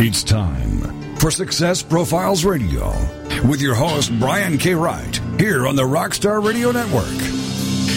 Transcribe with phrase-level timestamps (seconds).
[0.00, 2.90] It's time for Success Profiles Radio
[3.48, 4.72] with your host, Brian K.
[4.74, 7.08] Wright, here on the Rockstar Radio Network.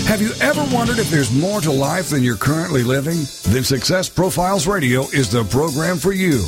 [0.08, 3.20] Have you ever wondered if there's more to life than you're currently living?
[3.54, 6.40] Then Success Profiles Radio is the program for you.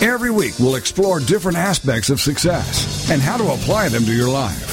[0.00, 4.30] Every week, we'll explore different aspects of success and how to apply them to your
[4.30, 4.69] life.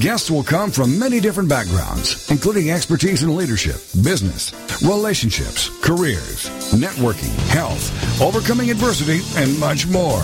[0.00, 4.52] Guests will come from many different backgrounds, including expertise in leadership, business,
[4.82, 10.22] relationships, careers, networking, health, overcoming adversity, and much more.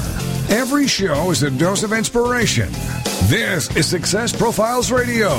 [0.49, 2.71] Every show is a dose of inspiration.
[3.25, 5.31] This is Success Profiles Radio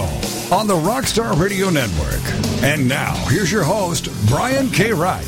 [0.52, 2.22] on the Rockstar Radio Network.
[2.64, 4.94] And now, here's your host, Brian K.
[4.94, 5.26] Wright.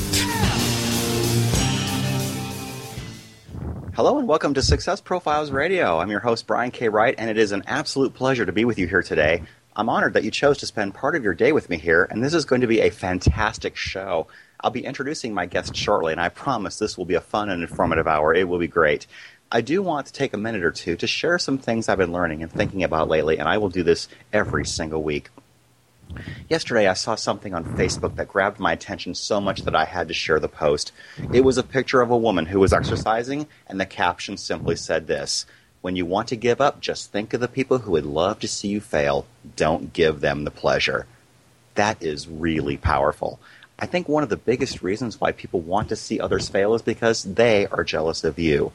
[3.93, 5.99] Hello and welcome to Success Profiles Radio.
[5.99, 6.87] I'm your host, Brian K.
[6.87, 9.43] Wright, and it is an absolute pleasure to be with you here today.
[9.75, 12.23] I'm honored that you chose to spend part of your day with me here, and
[12.23, 14.27] this is going to be a fantastic show.
[14.61, 17.61] I'll be introducing my guest shortly, and I promise this will be a fun and
[17.61, 18.33] informative hour.
[18.33, 19.07] It will be great.
[19.51, 22.13] I do want to take a minute or two to share some things I've been
[22.13, 25.29] learning and thinking about lately, and I will do this every single week.
[26.49, 30.07] Yesterday, I saw something on Facebook that grabbed my attention so much that I had
[30.07, 30.91] to share the post.
[31.33, 35.07] It was a picture of a woman who was exercising, and the caption simply said
[35.07, 35.45] this
[35.81, 38.47] When you want to give up, just think of the people who would love to
[38.47, 39.25] see you fail.
[39.55, 41.07] Don't give them the pleasure.
[41.75, 43.39] That is really powerful.
[43.79, 46.83] I think one of the biggest reasons why people want to see others fail is
[46.83, 48.71] because they are jealous of you.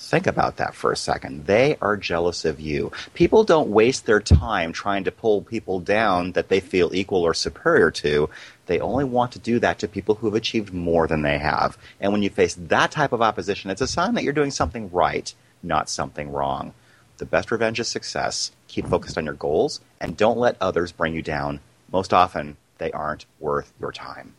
[0.00, 1.46] Think about that for a second.
[1.46, 2.92] They are jealous of you.
[3.14, 7.34] People don't waste their time trying to pull people down that they feel equal or
[7.34, 8.30] superior to.
[8.66, 11.76] They only want to do that to people who have achieved more than they have.
[12.00, 14.88] And when you face that type of opposition, it's a sign that you're doing something
[14.92, 16.74] right, not something wrong.
[17.16, 18.52] The best revenge is success.
[18.68, 21.58] Keep focused on your goals and don't let others bring you down.
[21.90, 24.34] Most often, they aren't worth your time.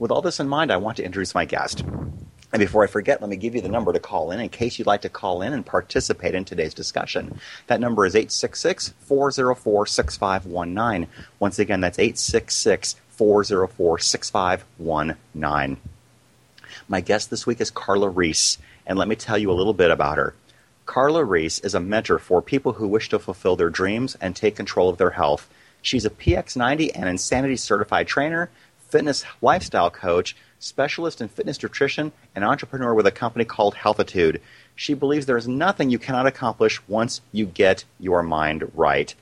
[0.00, 1.84] With all this in mind, I want to introduce my guest.
[2.54, 4.78] And before I forget, let me give you the number to call in in case
[4.78, 7.40] you'd like to call in and participate in today's discussion.
[7.66, 11.08] That number is 866 404 6519.
[11.40, 15.76] Once again, that's 866 404 6519.
[16.86, 19.90] My guest this week is Karla Reese, and let me tell you a little bit
[19.90, 20.36] about her.
[20.86, 24.54] Karla Reese is a mentor for people who wish to fulfill their dreams and take
[24.54, 25.48] control of their health.
[25.82, 32.42] She's a PX90 and Insanity certified trainer, fitness lifestyle coach, specialist in fitness nutrition, and
[32.42, 34.40] entrepreneur with a company called Healthitude.
[34.74, 39.14] She believes there is nothing you cannot accomplish once you get your mind right.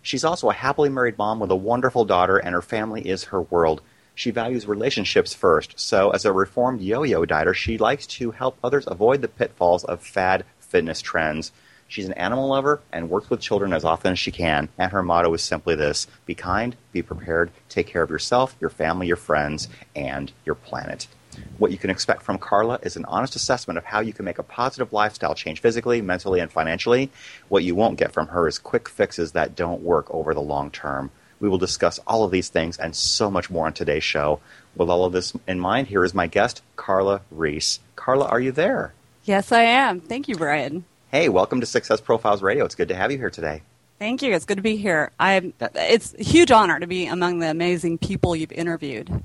[0.00, 3.42] She's also a happily married mom with a wonderful daughter, and her family is her
[3.42, 3.82] world.
[4.14, 8.56] She values relationships first, so as a reformed yo yo dieter, she likes to help
[8.64, 11.52] others avoid the pitfalls of fad fitness trends.
[11.88, 15.02] She's an animal lover and works with children as often as she can, and her
[15.02, 19.16] motto is simply this be kind, be prepared, take care of yourself, your family, your
[19.16, 21.06] friends, and your planet.
[21.58, 24.38] What you can expect from Karla is an honest assessment of how you can make
[24.38, 27.10] a positive lifestyle change physically, mentally, and financially.
[27.48, 30.70] What you won't get from her is quick fixes that don't work over the long
[30.70, 31.10] term.
[31.38, 34.40] We will discuss all of these things and so much more on today's show.
[34.74, 37.80] With all of this in mind, here is my guest, Karla Reese.
[37.94, 38.94] Karla, are you there?
[39.24, 40.00] Yes, I am.
[40.00, 40.84] Thank you, Brian.
[41.12, 42.64] Hey, welcome to Success Profiles Radio.
[42.64, 43.62] It's good to have you here today.
[44.00, 44.34] Thank you.
[44.34, 45.12] It's good to be here.
[45.20, 49.22] I'm, it's a huge honor to be among the amazing people you've interviewed.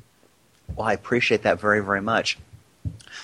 [0.76, 2.38] Well, I appreciate that very, very much.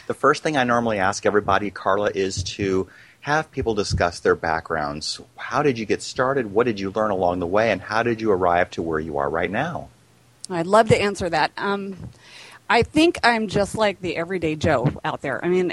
[0.07, 2.89] The first thing I normally ask everybody, Karla, is to
[3.21, 5.21] have people discuss their backgrounds.
[5.35, 6.51] How did you get started?
[6.51, 7.71] What did you learn along the way?
[7.71, 9.89] And how did you arrive to where you are right now?
[10.49, 11.51] I'd love to answer that.
[11.57, 12.09] Um,
[12.69, 15.43] I think I'm just like the everyday Joe out there.
[15.45, 15.71] I mean,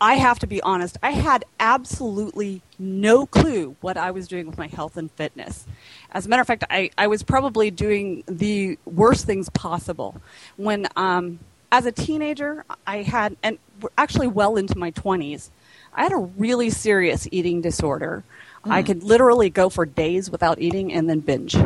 [0.00, 4.58] I have to be honest, I had absolutely no clue what I was doing with
[4.58, 5.66] my health and fitness.
[6.10, 10.20] As a matter of fact, I, I was probably doing the worst things possible.
[10.56, 11.38] When, um,
[11.72, 13.58] as a teenager, I had, and
[13.96, 15.50] actually well into my 20s,
[15.94, 18.24] I had a really serious eating disorder.
[18.64, 18.72] Mm.
[18.72, 21.56] I could literally go for days without eating and then binge.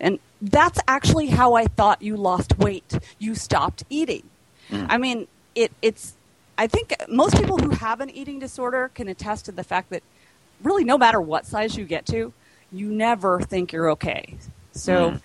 [0.00, 2.98] And that's actually how I thought you lost weight.
[3.18, 4.24] You stopped eating.
[4.70, 4.86] Mm.
[4.88, 6.14] I mean, it, it's
[6.58, 10.02] I think most people who have an eating disorder can attest to the fact that
[10.62, 12.32] really no matter what size you get to,
[12.72, 14.36] you never think you're okay.
[14.72, 15.20] So mm.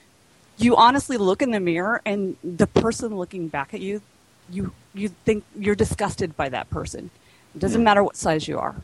[0.58, 4.02] you honestly look in the mirror and the person looking back at you,
[4.50, 7.10] you you think you're disgusted by that person.
[7.56, 7.86] It doesn't mm.
[7.86, 8.76] matter what size you are.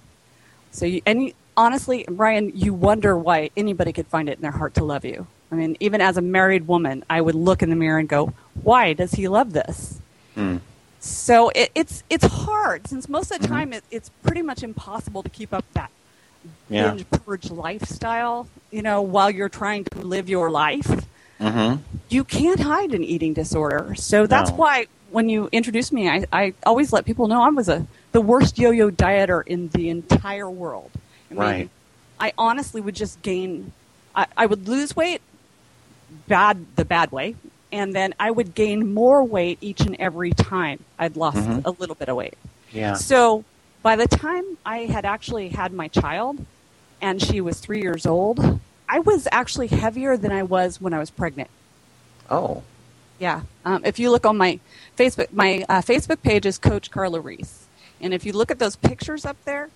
[0.72, 4.52] So you, and you, honestly, Brian, you wonder why anybody could find it in their
[4.52, 5.28] heart to love you.
[5.52, 8.34] I mean, even as a married woman, I would look in the mirror and go,
[8.64, 10.00] "Why does he love this?"
[10.36, 10.62] Mm.
[11.08, 13.56] So it, it's it's hard since most of the mm-hmm.
[13.56, 15.92] time it, it's pretty much impossible to keep up that
[16.70, 16.92] yeah.
[16.92, 18.48] binge purge lifestyle.
[18.72, 21.06] You know, while you're trying to live your life,
[21.40, 21.82] mm-hmm.
[22.10, 23.96] you can't hide an eating disorder.
[23.96, 24.58] So that's no.
[24.58, 28.22] why when you introduced me, I, I always let people know I was a the
[28.22, 30.92] worst yo-yo dieter in the entire world.
[31.30, 31.70] I mean, Right.
[32.20, 33.72] I honestly would just gain.
[34.16, 35.22] I, I would lose weight,
[36.28, 37.36] bad the bad way,
[37.72, 41.66] and then I would gain more weight each and every time I'd lost Mhm.
[41.66, 42.36] a little bit of weight.
[42.72, 42.94] Yeah.
[42.94, 43.44] So
[43.84, 46.46] by the time I had actually had my child,
[47.02, 48.60] and she was three years old,
[48.90, 51.50] I was actually heavier than I was when I was pregnant.
[52.30, 52.64] Oh.
[53.20, 53.42] Yeah.
[53.66, 54.60] Um, if you look on my
[54.98, 57.66] Facebook, my uh, Facebook page is Coach Karla Reese,
[58.00, 59.70] and if you look at those pictures up there,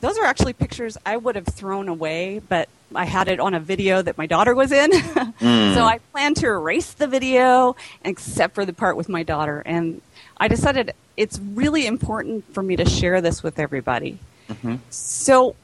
[0.00, 3.60] those are actually pictures I would have thrown away, but I had it on a
[3.60, 4.92] video that my daughter was in,
[5.40, 9.62] so I plan to erase the video except for the part with my daughter.
[9.66, 10.00] And
[10.38, 14.18] I decided it's really important for me to share this with everybody.
[14.48, 14.78] Mhm.
[14.90, 15.56] So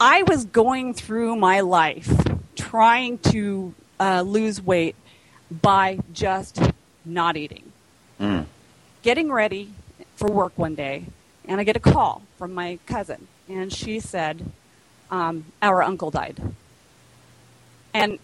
[0.00, 2.10] I was going through my life
[2.56, 4.94] trying to uh, lose weight
[5.50, 6.60] by just
[7.04, 7.64] not eating.
[8.20, 8.46] Mm.
[9.02, 9.70] Getting ready
[10.16, 11.04] for work one day,
[11.46, 14.50] and I get a call from my cousin, and she said,
[15.10, 16.40] um, Our uncle died.
[17.94, 18.18] And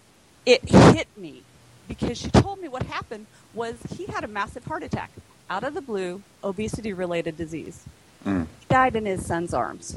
[0.44, 1.42] it hit me
[1.88, 5.10] because she told me what happened was he had a massive heart attack
[5.48, 7.84] out of the blue, obesity related disease.
[8.24, 8.46] Mm.
[8.60, 9.96] He died in his son's arms.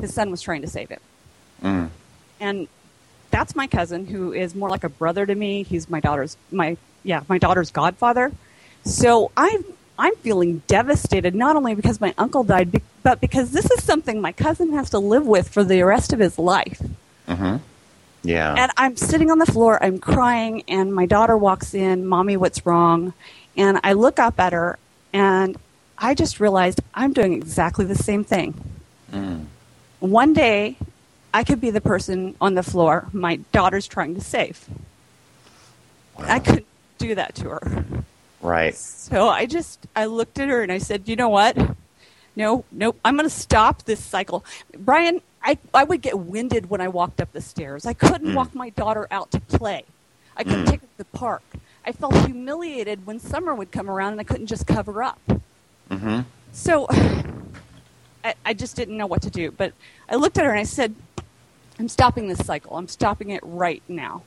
[0.00, 1.00] His son was trying to save him.
[1.62, 1.90] Mm.
[2.40, 2.68] And
[3.30, 5.62] that's my cousin who is more like a brother to me.
[5.62, 8.32] He's my daughter's my yeah, my daughter's godfather.
[8.84, 9.64] So I'm
[9.98, 14.32] I'm feeling devastated not only because my uncle died but because this is something my
[14.32, 16.82] cousin has to live with for the rest of his life.
[17.28, 17.56] Mm-hmm.
[18.24, 18.54] Yeah.
[18.56, 22.64] And I'm sitting on the floor, I'm crying, and my daughter walks in, Mommy, what's
[22.64, 23.12] wrong?
[23.56, 24.78] And I look up at her,
[25.12, 25.56] and
[25.98, 28.54] I just realized I'm doing exactly the same thing.
[29.12, 29.46] Mm.
[29.98, 30.76] One day,
[31.34, 34.68] I could be the person on the floor my daughter's trying to save.
[36.18, 36.66] I couldn't
[36.98, 37.84] do that to her.
[38.42, 38.74] Right.
[38.74, 41.56] So I just I looked at her and I said, "You know what?
[42.34, 44.44] No, no, I'm going to stop this cycle."
[44.76, 47.86] Brian, I I would get winded when I walked up the stairs.
[47.86, 48.34] I couldn't Mm.
[48.34, 49.84] walk my daughter out to play.
[50.36, 50.70] I couldn't Mm.
[50.70, 51.42] take her to the park.
[51.86, 55.20] I felt humiliated when summer would come around and I couldn't just cover up.
[55.90, 56.20] Mm-hmm.
[56.52, 56.86] So
[58.24, 59.50] I, I just didn't know what to do.
[59.50, 59.72] But
[60.08, 60.94] I looked at her and I said,
[61.78, 62.76] I'm stopping this cycle.
[62.76, 64.22] I'm stopping it right now.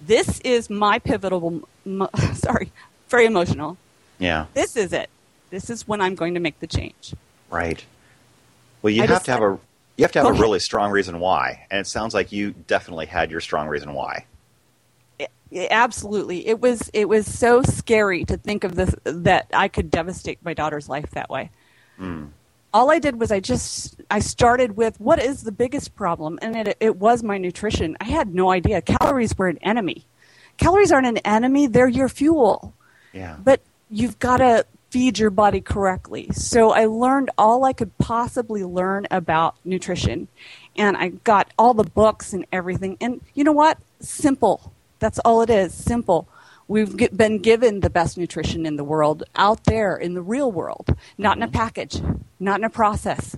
[0.00, 2.72] This is my pivotal, mo- sorry,
[3.08, 3.76] very emotional.
[4.18, 4.46] Yeah.
[4.54, 5.10] This is it.
[5.50, 7.14] This is when I'm going to make the change.
[7.50, 7.84] Right.
[8.82, 9.58] Well, you I have just to have a
[9.96, 13.06] you have to have a really strong reason why, and it sounds like you definitely
[13.06, 14.26] had your strong reason why.
[15.18, 16.46] It- it- absolutely.
[16.46, 20.54] It was, it was so scary to think of this, that I could devastate my
[20.54, 21.50] daughter's life that way.
[22.00, 22.28] Mm.
[22.72, 26.54] all I did was I just I started with what is the biggest problem, and
[26.54, 27.96] it it was my nutrition.
[28.00, 30.04] I had no idea calories were an enemy.
[30.58, 32.72] Calories aren't an enemy; they're your fuel.
[33.12, 33.36] Yeah.
[33.42, 33.60] But
[33.90, 36.28] you've got to feed your body correctly.
[36.32, 40.28] So I learned all I could possibly learn about nutrition,
[40.76, 42.96] and I got all the books and everything.
[43.00, 43.78] And you know what?
[44.00, 44.72] Simple.
[44.98, 45.74] That's all it is.
[45.74, 46.28] Simple.
[46.68, 50.52] We've get, been given the best nutrition in the world out there in the real
[50.52, 51.56] world, not in a mm-hmm.
[51.56, 52.00] package,
[52.38, 53.36] not in a process,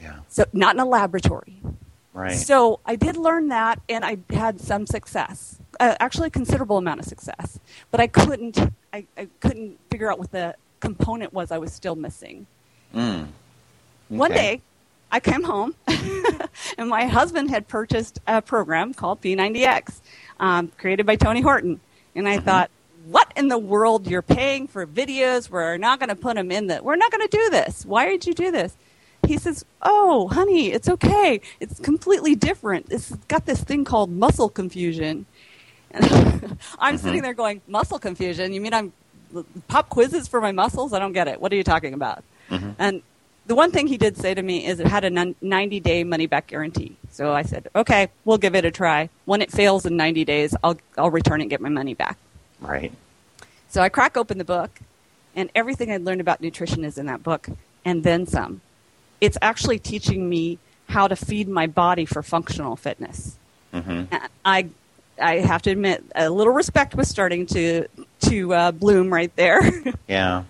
[0.00, 0.20] Yeah.
[0.28, 1.60] so not in a laboratory.
[2.12, 2.36] Right.
[2.36, 7.06] So I did learn that, and I had some success, actually a considerable amount of
[7.06, 7.58] success.
[7.90, 8.58] But I couldn't,
[8.92, 12.46] I, I couldn't figure out what the component was I was still missing.
[12.94, 13.28] Mm.
[14.08, 14.60] One day,
[15.12, 15.74] I came home,
[16.78, 20.00] and my husband had purchased a program called P90X,
[20.38, 21.80] um, created by Tony Horton,
[22.14, 22.70] and I thought.
[23.06, 24.06] What in the world?
[24.06, 25.48] You're paying for videos.
[25.48, 26.80] We're not going to put them in the.
[26.82, 27.84] We're not going to do this.
[27.86, 28.76] Why did you do this?
[29.26, 31.40] he says, "Oh, honey, it's okay.
[31.60, 32.86] It's completely different.
[32.90, 35.26] It's got this thing called muscle confusion."
[35.90, 38.52] And I'm sitting there going, "Muscle confusion?
[38.52, 38.92] You mean I'm
[39.68, 40.92] pop quizzes for my muscles?
[40.92, 41.40] I don't get it.
[41.40, 42.74] What are you talking about?" Mhm.
[42.78, 43.02] And
[43.46, 46.26] the one thing he did say to me is it had a 90 day money
[46.26, 46.96] back guarantee.
[47.10, 49.08] So I said, "Okay, we'll give it a try.
[49.24, 52.16] When it fails in 90 days, I'll I'll return it and get my money back."
[52.60, 52.92] Right.
[53.68, 54.80] So I crack open the book,
[55.34, 57.48] and everything I learned about nutrition is in that book,
[57.84, 58.60] and then some.
[59.20, 63.36] It's actually teaching me how to feed my body for functional fitness.
[63.72, 64.14] Mm-hmm.
[64.44, 64.68] I,
[65.20, 67.86] I have to admit, a little respect was starting to
[68.22, 69.60] to uh, bloom right there.
[70.08, 70.44] Yeah.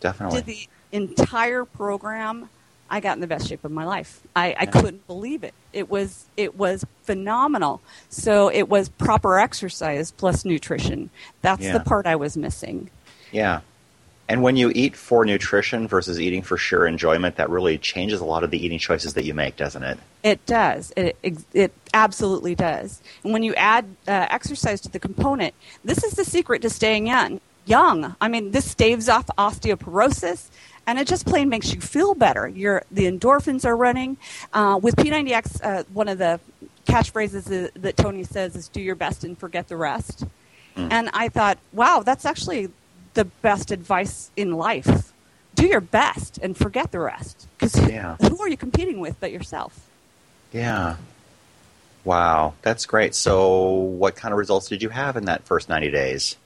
[0.00, 0.42] Definitely.
[0.42, 2.48] Did the entire program,
[2.90, 4.20] I got in the best shape of my life.
[4.36, 5.54] I, I couldn't believe it.
[5.72, 7.80] It was it was phenomenal.
[8.10, 11.10] So it was proper exercise plus nutrition.
[11.42, 11.72] That's Yeah.
[11.78, 12.90] the part I was missing.
[13.32, 13.60] Yeah.
[14.28, 18.24] And when you eat for nutrition versus eating for sheer enjoyment, that really changes a
[18.24, 19.98] lot of the eating choices that you make, doesn't it?
[20.22, 20.92] It does.
[20.96, 23.02] It, it, it absolutely does.
[23.22, 25.54] And when you add uh, exercise to the component,
[25.84, 27.40] this is the secret to staying young.
[27.66, 28.16] young.
[28.18, 30.48] I mean, this staves off osteoporosis
[30.86, 32.48] and it just plain makes you feel better.
[32.48, 34.16] Your the endorphins are running.
[34.52, 36.40] Uh, with P90X, uh, one of the
[36.86, 40.24] catchphrases that, Tony says is "Do your best and forget the rest."
[40.76, 40.88] Mm.
[40.90, 42.68] And I thought, wow, that's actually
[43.14, 45.12] the best advice in life.
[45.54, 47.46] Do your best and forget the rest.
[47.58, 48.16] Because yeah.
[48.16, 49.88] who are you competing with but yourself?
[50.52, 50.96] Yeah.
[52.04, 53.14] Wow, that's great.
[53.14, 56.36] So, what kind of results did you have in that first 90 days?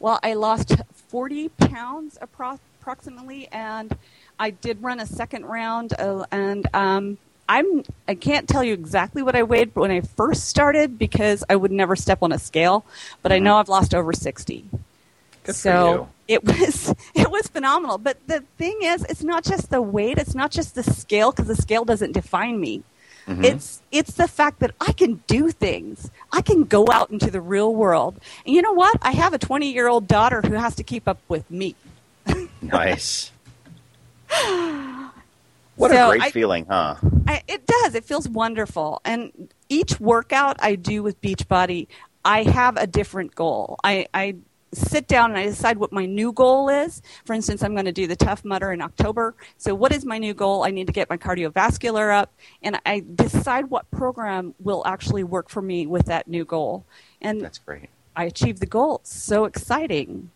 [0.00, 0.74] Well, I lost
[1.08, 3.96] 40 pounds approximately, and
[4.38, 7.18] I did run a second round, uh, and um,
[7.48, 11.56] I'm I can't tell you exactly what I weighed when I first started because I
[11.56, 12.84] would never step on a scale,
[13.22, 13.36] but mm-hmm.
[13.36, 14.64] I know I've lost over 60.
[15.46, 17.98] Good so it was it was phenomenal.
[17.98, 21.46] But the thing is, it's not just the weight, it's not just the scale because
[21.46, 22.82] the scale doesn't define me.
[23.26, 23.44] Mm-hmm.
[23.44, 26.10] It's it's the fact that I can do things.
[26.32, 28.20] I can go out into the real world.
[28.44, 28.96] And you know what?
[29.02, 31.74] I have a 20 year old daughter who has to keep up with me.
[32.62, 33.32] nice.
[35.76, 36.96] What so a great I, feeling, huh?
[37.28, 37.94] I, it does.
[37.94, 39.02] It feels wonderful.
[39.04, 41.86] And each workout I do with Beachbody,
[42.24, 43.78] I have a different goal.
[43.84, 44.36] I, I
[44.72, 47.02] sit down and I decide what my new goal is.
[47.24, 49.34] For instance, I'm going to do the Tough Mudder in October.
[49.58, 50.64] So, what is my new goal?
[50.64, 52.32] I need to get my cardiovascular up,
[52.62, 56.84] and I decide what program will actually work for me with that new goal.
[57.20, 57.88] And that's great.
[58.14, 59.00] I achieve the goal.
[59.04, 60.30] So exciting.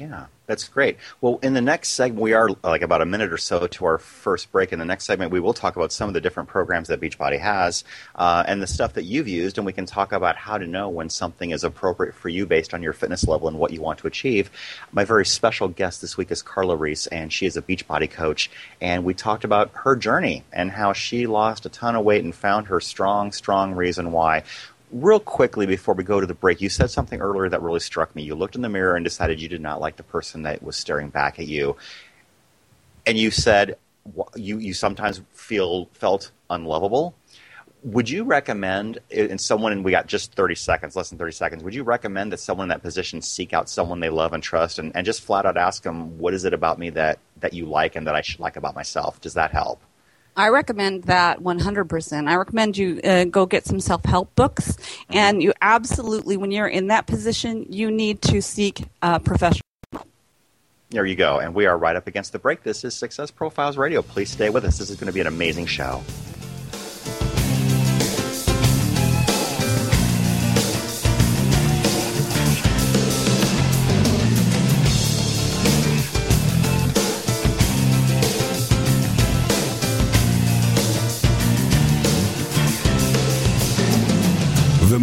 [0.00, 0.96] Yeah, that's great.
[1.20, 3.98] Well, in the next segment, we are like about a minute or so to our
[3.98, 4.72] first break.
[4.72, 7.38] In the next segment, we will talk about some of the different programs that Beachbody
[7.38, 10.66] has uh, and the stuff that you've used, and we can talk about how to
[10.66, 13.82] know when something is appropriate for you based on your fitness level and what you
[13.82, 14.50] want to achieve.
[14.90, 18.50] My very special guest this week is Karla Reese, and she is a Beachbody coach.
[18.80, 22.34] And we talked about her journey and how she lost a ton of weight and
[22.34, 24.44] found her strong, strong reason why
[24.92, 28.14] real quickly before we go to the break, you said something earlier that really struck
[28.14, 28.22] me.
[28.22, 30.76] You looked in the mirror and decided you did not like the person that was
[30.76, 31.76] staring back at you,
[33.06, 33.76] and you said
[34.34, 37.14] you you sometimes feel felt unlovable.
[37.82, 41.64] Would you recommend in someone and we got just 30 seconds, less than 30 seconds,
[41.64, 44.78] would you recommend that someone in that position seek out someone they love and trust
[44.78, 47.64] and, and just flat out ask them, what is it about me that, that you
[47.64, 49.18] like and that I should like about myself?
[49.22, 49.80] Does that help?
[50.36, 52.28] I recommend that 100%.
[52.28, 54.76] I recommend you uh, go get some self help books,
[55.10, 59.62] and you absolutely, when you're in that position, you need to seek a professional.
[60.90, 61.38] There you go.
[61.38, 62.64] And we are right up against the break.
[62.64, 64.02] This is Success Profiles Radio.
[64.02, 64.78] Please stay with us.
[64.78, 66.02] This is going to be an amazing show.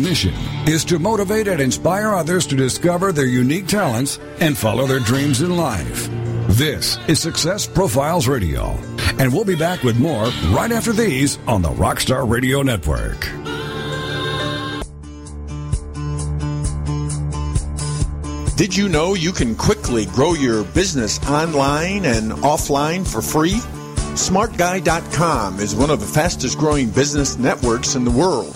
[0.08, 0.34] Mission
[0.68, 5.42] is to motivate and inspire others to discover their unique talents and follow their dreams
[5.42, 6.08] in life.
[6.48, 8.80] This is Success Profiles Radio,
[9.20, 13.20] and we'll be back with more right after these on the Rockstar Radio Network.
[18.56, 23.60] Did you know you can quickly grow your business online and offline for free?
[24.16, 28.56] SmartGuy.com is one of the fastest growing business networks in the world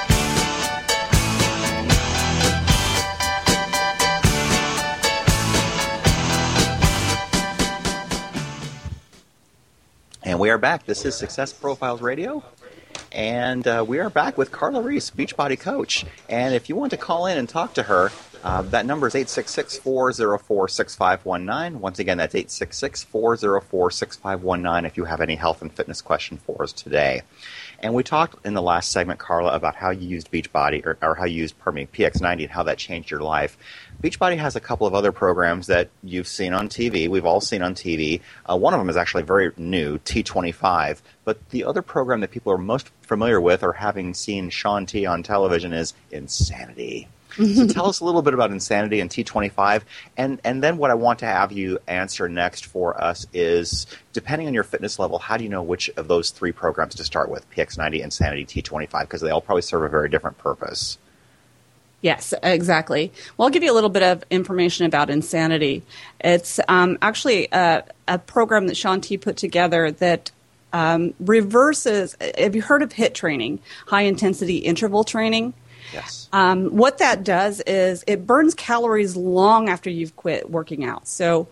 [10.31, 10.85] And we are back.
[10.85, 12.41] This is Success Profiles Radio.
[13.11, 16.05] And uh, we are back with Karla Reese, Beachbody Coach.
[16.29, 18.11] And if you want to call in and talk to her,
[18.41, 21.81] uh, that number is 866 404 6519.
[21.81, 26.63] Once again, that's 866 404 6519 if you have any health and fitness question for
[26.63, 27.23] us today.
[27.79, 31.15] And we talked in the last segment, Karla, about how you used Beachbody, or, or
[31.15, 33.57] how you used, pardon me, PX90 and how that changed your life.
[34.01, 37.07] Beachbody has a couple of other programs that you've seen on TV.
[37.07, 38.21] We've all seen on TV.
[38.49, 41.01] Uh, one of them is actually very new, T25.
[41.23, 45.05] But the other program that people are most familiar with or having seen Shaun T
[45.05, 47.07] on television is Insanity.
[47.37, 49.83] so tell us a little bit about Insanity and T25,
[50.17, 54.47] and and then what I want to have you answer next for us is, depending
[54.47, 57.29] on your fitness level, how do you know which of those three programs to start
[57.29, 60.97] with, PX90, Insanity, T25, because they all probably serve a very different purpose.
[62.01, 63.11] Yes, exactly.
[63.37, 65.83] Well, I'll give you a little bit of information about Insanity.
[66.19, 70.31] It's um, actually a, a, program that Shaun T put together that
[70.73, 72.15] um, reverses.
[72.39, 75.53] Have you heard of HIIT training, high intensity interval training?
[75.93, 76.27] Yes.
[76.31, 81.07] Um, what that does is it burns calories long after you've quit working out.
[81.07, 81.49] So,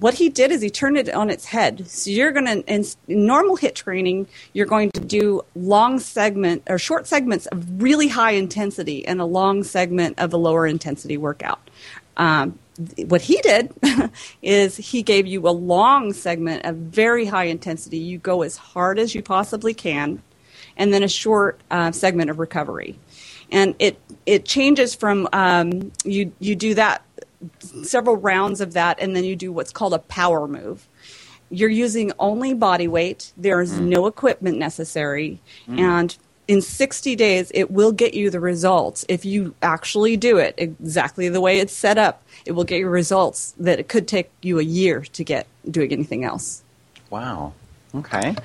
[0.00, 1.88] what he did is he turned it on its head.
[1.88, 6.78] So you're going to in normal HIIT training, you're going to do long segment or
[6.78, 11.70] short segments of really high intensity and a long segment of a lower intensity workout.
[12.16, 12.58] Um,
[13.06, 13.72] what he did
[14.42, 17.98] is he gave you a long segment of very high intensity.
[17.98, 20.22] You go as hard as you possibly can,
[20.76, 22.98] and then a short uh, segment of recovery
[23.50, 27.02] and it it changes from um, you you do that
[27.82, 30.88] several rounds of that, and then you do what's called a power move.
[31.50, 33.32] You're using only body weight.
[33.36, 33.86] There's mm.
[33.86, 35.78] no equipment necessary, mm.
[35.78, 36.16] and
[36.48, 39.04] in 60 days, it will get you the results.
[39.08, 42.88] If you actually do it exactly the way it's set up, it will get you
[42.88, 46.62] results that it could take you a year to get doing anything else.
[47.10, 47.52] Wow.
[47.94, 48.36] Okay.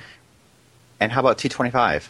[0.98, 2.08] And how about T25?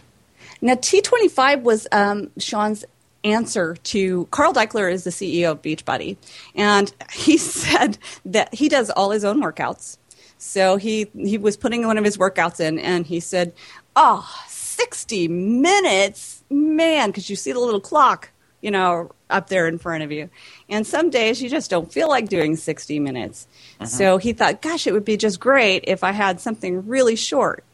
[0.61, 2.85] Now, T25 was um, Shaun's
[3.25, 6.17] answer to Carl Daikeler is the CEO of Beachbody,
[6.55, 9.99] and he said that he does all his own workouts.
[10.39, 13.53] So he he was putting one of his workouts in, and he said,
[13.95, 18.31] "Oh, 60 minutes, man!" Because you see the little clock,
[18.61, 20.31] you know, up there in front of you.
[20.69, 23.47] And some days you just don't feel like doing 60 minutes.
[23.79, 23.87] Uh-huh.
[23.87, 27.65] So he thought, "Gosh, it would be just great if I had something really short."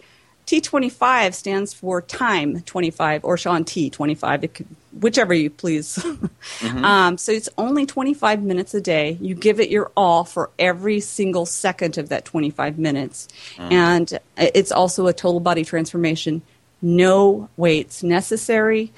[0.49, 4.67] T25 stands for time 25 or Shaun T 25, could,
[4.99, 5.97] whichever you please.
[5.99, 6.85] mm-hmm.
[6.87, 9.19] um, so it's only 25 minutes a day.
[9.21, 13.29] You give it your all for every single second of that 25 minutes.
[13.57, 13.73] Mm.
[13.73, 16.41] And it's also a total body transformation.
[16.81, 18.91] No weights necessary,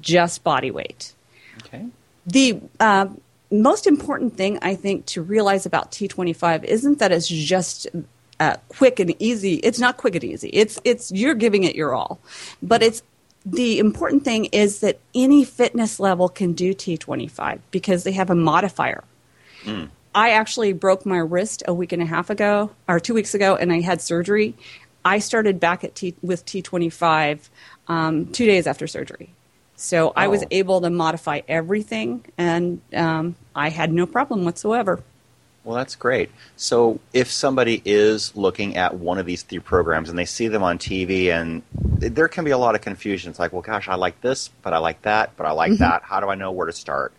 [0.00, 1.12] just body weight.
[1.66, 1.84] Okay.
[2.26, 3.08] The uh,
[3.52, 7.88] most important thing I think to realize about T25 isn't that it's just
[8.40, 9.54] uh, quick and easy.
[9.54, 10.50] It's not quick and easy.
[10.52, 12.18] It's it's you're giving it your all,
[12.62, 13.02] but it's
[13.44, 18.34] the important thing is that any fitness level can do T25 because they have a
[18.34, 19.04] modifier.
[19.64, 19.90] Mm.
[20.14, 23.56] I actually broke my wrist a week and a half ago, or two weeks ago,
[23.56, 24.54] and I had surgery.
[25.04, 27.48] I started back at T, with T25
[27.88, 29.30] um, two days after surgery.
[29.76, 30.12] So oh.
[30.16, 30.48] I was oh.
[30.50, 35.02] able to modify everything, and um, I had no problem whatsoever.
[35.64, 36.30] Well, that's great.
[36.56, 40.62] So, if somebody is looking at one of these three programs and they see them
[40.62, 43.30] on TV, and there can be a lot of confusion.
[43.30, 45.82] It's like, well, gosh, I like this, but I like that, but I like mm-hmm.
[45.82, 46.02] that.
[46.02, 47.14] How do I know where to start?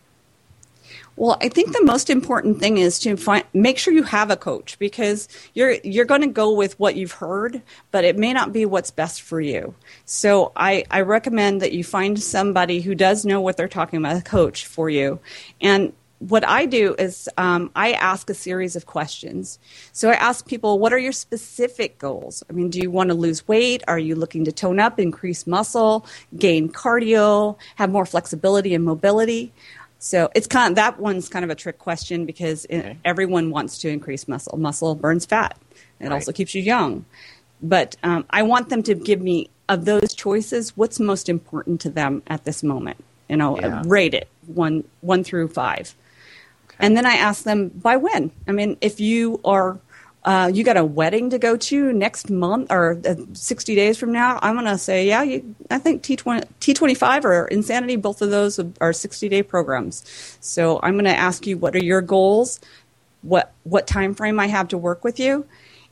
[1.18, 4.36] Well, I think the most important thing is to find, make sure you have a
[4.36, 8.52] coach because you're you're going to go with what you've heard, but it may not
[8.52, 9.76] be what's best for you.
[10.04, 14.18] So I, I recommend that you find somebody who does know what they're talking about,
[14.18, 15.20] a coach for you,
[15.62, 19.60] and what I do is um, I ask a series of questions.
[19.92, 22.44] So I ask people, what are your specific goals?
[22.50, 23.84] I mean, do you want to lose weight?
[23.88, 26.06] Are you looking to tone up, increase muscle,
[26.38, 29.52] gain cardio, have more flexibility and mobility?
[30.00, 32.92] So it's kind of, that one's kind of a trick question because okay.
[32.92, 34.58] it, everyone wants to increase muscle.
[34.58, 35.58] Muscle burns fat.
[36.00, 36.14] It right.
[36.14, 37.06] also keeps you young.
[37.62, 41.90] But um, I want them to give me of those choices, what's most important to
[41.90, 43.04] them at this moment?
[43.30, 43.82] You know, yeah.
[43.86, 45.96] rate it one one through five.
[46.80, 48.32] And then I ask them by when.
[48.48, 49.80] I mean, if you are
[50.26, 54.12] uh, you got a wedding to go to next month or uh, 60 days from
[54.12, 58.32] now, I'm going to say, yeah, you, I think T20, T25 or Insanity, both of
[58.32, 60.04] those are 60 day programs.
[60.42, 62.60] So I'm going to ask you, what are your goals?
[63.22, 65.46] What, what time frame I have to work with you?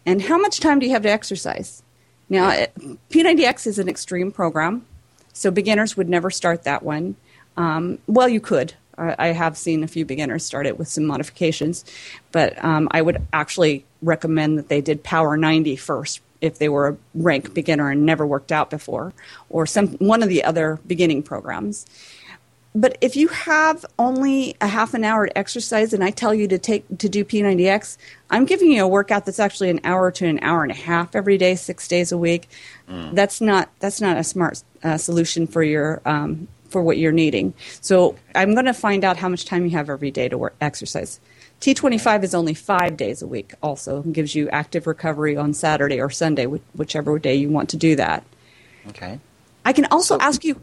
[0.04, 1.84] And how much time do you have to exercise?
[2.28, 2.66] Now,
[3.12, 4.86] P90X is an extreme program,
[5.34, 7.16] so beginners would never start that one.
[7.56, 8.74] Um, well, you could.
[8.98, 11.84] I have seen a few beginners start it with some modifications,
[12.32, 16.90] but um, I would actually recommend that they did Power 90 first if they were
[16.90, 19.14] a rank beginner and never worked out before,
[19.50, 21.86] or some one of the other beginning programs.
[22.76, 26.48] But if you have only a half an hour to exercise, and I tell you
[26.48, 27.98] to take to do P90X,
[28.32, 31.16] I'm giving you a workout that's actually an hour to an hour and a half
[31.16, 32.50] every day, six days a week.
[32.90, 33.14] Mm.
[33.14, 37.54] That's not that's not a smart uh, solution for your um, for what you're needing.
[37.80, 40.56] So I'm going to find out how much time you have every day to work,
[40.60, 41.22] exercise.
[41.62, 46.02] T25 is only five days a week, also, and gives you active recovery on Saturday
[46.02, 48.26] or Sunday, whichever day you want to do that.
[48.90, 49.20] Okay.
[49.64, 50.60] I can also so, ask you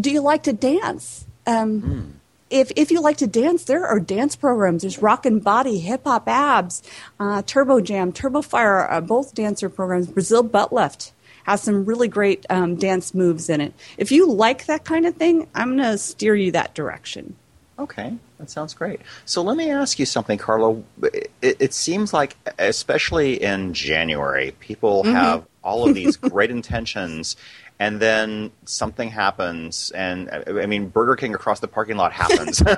[0.00, 1.26] do you like to dance?
[1.46, 2.12] Um, mm.
[2.48, 4.82] If, if you like to dance, there are dance programs.
[4.82, 6.82] There's Rockin' Body, Hip Hop Abs,
[7.18, 11.12] uh, Turbo Jam, Turbo Fire, uh, both dancer programs, Brazil Butt Lift
[11.46, 13.72] has some really great um, dance moves in it.
[13.96, 17.36] If you like that kind of thing, I'm going to steer you that direction.
[17.78, 19.00] Okay, that sounds great.
[19.26, 20.82] So let me ask you something, Carlo.
[21.02, 25.14] It, it seems like, especially in January, people mm-hmm.
[25.14, 27.36] have all of these great intentions
[27.78, 32.62] and then something happens and uh, i mean burger king across the parking lot happens.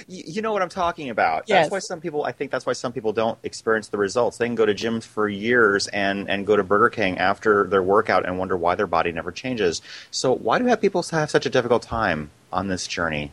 [0.12, 1.44] You know what i'm talking about.
[1.46, 1.64] Yes.
[1.64, 4.38] that's why some people i think that's why some people don't experience the results.
[4.38, 7.82] They can go to gyms for years and and go to burger king after their
[7.82, 9.82] workout and wonder why their body never changes.
[10.10, 13.30] So why do have people have such a difficult time on this journey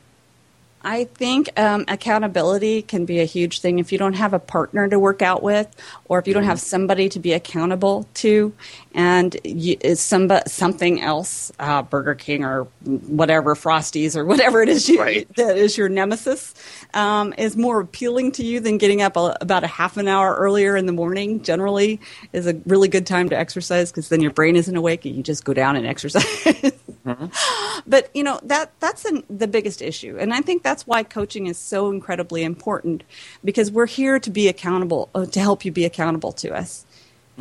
[0.88, 3.78] I think um, accountability can be a huge thing.
[3.78, 5.68] If you don't have a partner to work out with,
[6.06, 8.54] or if you don't have somebody to be accountable to,
[8.94, 14.88] and you, some, something else, uh, Burger King or whatever, Frosties or whatever it is
[14.88, 15.28] you, right.
[15.36, 16.56] that is your nemesis,
[16.94, 20.36] um, is more appealing to you than getting up a, about a half an hour
[20.36, 21.44] earlier in the morning.
[21.44, 22.00] Generally,
[22.32, 25.22] is a really good time to exercise because then your brain isn't awake and you
[25.22, 26.24] just go down and exercise.
[26.24, 27.26] mm-hmm.
[27.90, 31.48] But you know that that's an, the biggest issue, and I think that's why coaching
[31.48, 33.04] is so incredibly important
[33.44, 36.86] because we're here to be accountable uh, to help you be accountable to us.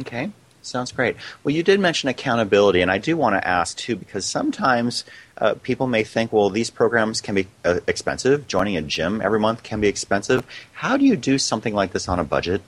[0.00, 0.30] Okay.
[0.66, 1.14] Sounds great.
[1.44, 5.04] Well, you did mention accountability, and I do want to ask too, because sometimes
[5.38, 8.48] uh, people may think, well, these programs can be uh, expensive.
[8.48, 10.44] Joining a gym every month can be expensive.
[10.72, 12.62] How do you do something like this on a budget?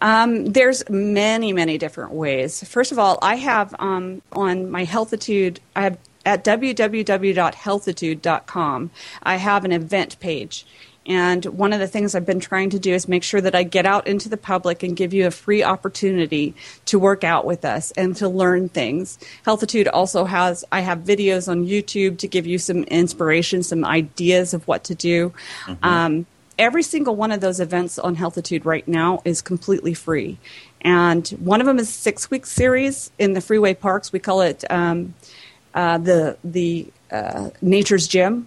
[0.00, 2.62] Um, there's many, many different ways.
[2.62, 5.98] First of all, I have um, on my Healthitude, I have
[6.28, 8.90] at www.healthitude.com,
[9.22, 10.66] I have an event page.
[11.06, 13.62] And one of the things I've been trying to do is make sure that I
[13.62, 17.64] get out into the public and give you a free opportunity to work out with
[17.64, 19.18] us and to learn things.
[19.46, 24.52] Healthitude also has, I have videos on YouTube to give you some inspiration, some ideas
[24.52, 25.32] of what to do.
[25.64, 25.82] Mm-hmm.
[25.82, 26.26] Um,
[26.58, 30.36] every single one of those events on Healthitude right now is completely free.
[30.82, 34.12] And one of them is a six week series in the freeway parks.
[34.12, 35.14] We call it um,
[35.74, 38.46] uh, the, the uh, Nature's Gym.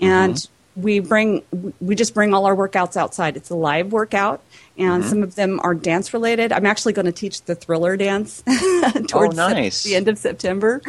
[0.00, 1.42] And mm-hmm we bring
[1.80, 3.36] we just bring all our workouts outside.
[3.36, 4.42] It's a live workout,
[4.76, 5.08] and mm-hmm.
[5.08, 6.52] some of them are dance related.
[6.52, 8.42] I'm actually going to teach the thriller dance
[9.08, 9.82] towards oh, nice.
[9.82, 10.82] the end of September.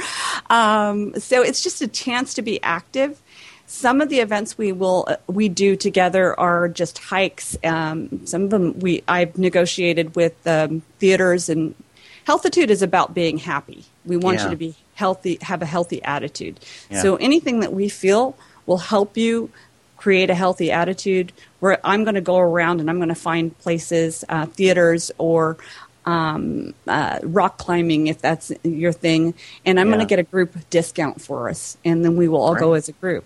[0.49, 3.21] Um, so it's just a chance to be active.
[3.65, 7.57] Some of the events we will uh, we do together are just hikes.
[7.63, 11.75] Um, some of them we I've negotiated with um, theaters and
[12.27, 13.85] Healthitude is about being happy.
[14.05, 14.43] We want yeah.
[14.43, 16.59] you to be healthy, have a healthy attitude.
[16.89, 17.01] Yeah.
[17.03, 19.51] So anything that we feel will help you
[19.95, 23.55] create a healthy attitude where I'm going to go around and I'm going to find
[23.59, 25.57] places, uh, theaters, or
[26.05, 29.33] um, uh, rock climbing if that's your thing,
[29.65, 29.95] and I'm yeah.
[29.95, 32.59] going to get a group discount for us, and then we will all right.
[32.59, 33.25] go as a group.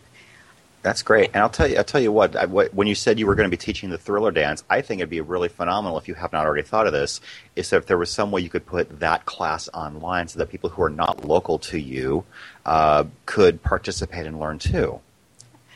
[0.84, 1.78] That's great, and I'll tell you.
[1.78, 2.74] I'll tell you what, I, what.
[2.74, 5.12] When you said you were going to be teaching the thriller dance, I think it'd
[5.12, 7.22] be really phenomenal if you have not already thought of this.
[7.56, 10.50] Is that if there was some way you could put that class online so that
[10.50, 12.24] people who are not local to you
[12.66, 15.00] uh, could participate and learn too.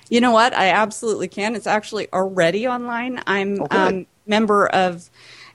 [0.09, 0.55] You know what?
[0.55, 1.55] I absolutely can.
[1.55, 3.21] It's actually already online.
[3.27, 5.09] I'm Oh, um, member of.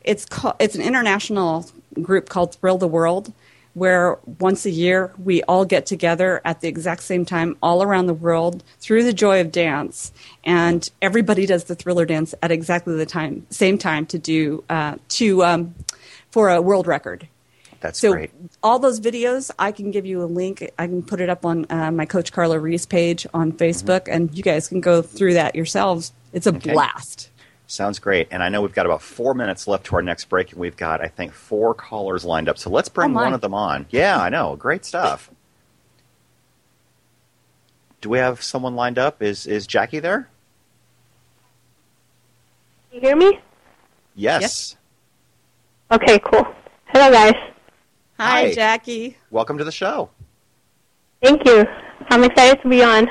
[0.04, 0.54] It's called.
[0.60, 1.66] It's an international
[2.00, 3.32] group called Thrill the World,
[3.74, 8.06] where once a year we all get together at the exact same time, all around
[8.06, 10.12] the world, through the joy of dance,
[10.44, 14.96] and everybody does the Thriller dance at exactly the time, same time to do uh,
[15.10, 15.74] to um,
[16.30, 17.28] for a world record.
[17.80, 18.30] That's So great.
[18.62, 20.68] all those videos, I can give you a link.
[20.78, 24.36] I can put it up on uh, my Coach Karla Reese page on Facebook, and
[24.36, 26.12] you guys can go through that yourselves.
[26.34, 26.58] It's a Mm-hmm.
[26.58, 26.72] Okay.
[26.74, 27.30] blast.
[27.70, 28.26] Sounds great.
[28.32, 30.76] And I know we've got about four minutes left to our next break, and we've
[30.76, 32.58] got, I think, four callers lined up.
[32.58, 33.22] So let's bring Oh, my.
[33.26, 33.86] one of them on.
[33.90, 34.56] Yeah, I know.
[34.56, 35.30] Great stuff.
[38.00, 39.22] Do we have someone lined up?
[39.22, 40.28] Is is Jackie there?
[42.92, 43.38] You hear me?
[44.16, 44.40] Yes.
[44.42, 44.76] Yes.
[45.92, 46.44] Okay, cool.
[46.86, 47.34] Hello, guys.
[48.18, 48.52] Hi, Hi.
[48.52, 49.16] Jackie.
[49.30, 50.10] Welcome to the show.
[51.22, 51.64] Thank you.
[52.08, 53.06] I'm excited to be on.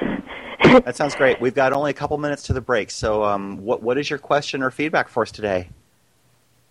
[0.86, 1.40] That sounds great.
[1.42, 2.92] We've got only a couple minutes to the break.
[2.92, 5.70] So, um, what what is your question or feedback for us today?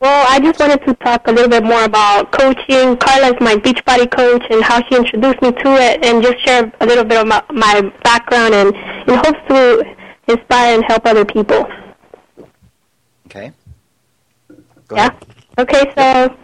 [0.01, 2.97] well, I just wanted to talk a little bit more about coaching.
[2.97, 6.87] Karla's my Beachbody coach and how she introduced me to it, and just share a
[6.87, 8.69] little bit about my background and
[9.09, 9.85] in hopes to
[10.29, 11.67] inspire and help other people.
[13.27, 13.53] Okay.
[14.87, 15.09] Go Yeah.
[15.09, 15.27] ahead.
[15.59, 16.37] Okay, so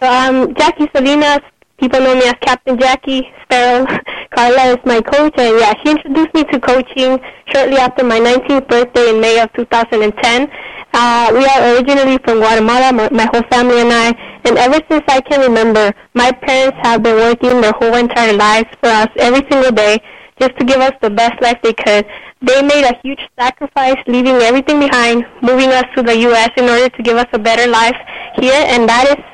[0.00, 1.40] so um Jackie Salinas,
[1.78, 3.86] people know me as Captain Jackie Sparrow.
[4.34, 8.68] Karla is my coach, and yeah, she introduced me to coaching shortly after my 19th
[8.68, 10.50] birthday in May of 2010.
[10.92, 14.08] Uh, we are originally from Guatemala, my, my whole family and I,
[14.44, 18.68] and ever since I can remember, my parents have been working their whole entire lives
[18.80, 19.98] for us every single day
[20.40, 22.06] just to give us the best life they could.
[22.40, 26.50] They made a huge sacrifice, leaving everything behind, moving us to the U.S.
[26.56, 27.96] in order to give us a better life
[28.36, 29.24] here, and that is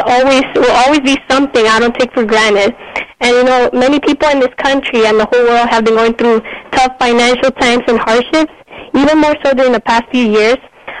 [0.00, 2.74] always will always be something I don't take for granted.
[3.20, 6.14] And you know, many people in this country and the whole world have been going
[6.14, 6.40] through
[6.72, 8.52] tough financial times and hardships,
[8.94, 10.58] even more so during the past few years.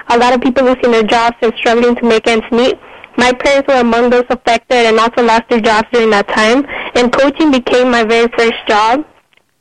[0.08, 2.74] A lot of people losing their jobs and struggling to make ends meet.
[3.16, 6.66] My parents were among those affected and also lost their jobs during that time.
[6.94, 9.04] And coaching became my very first job.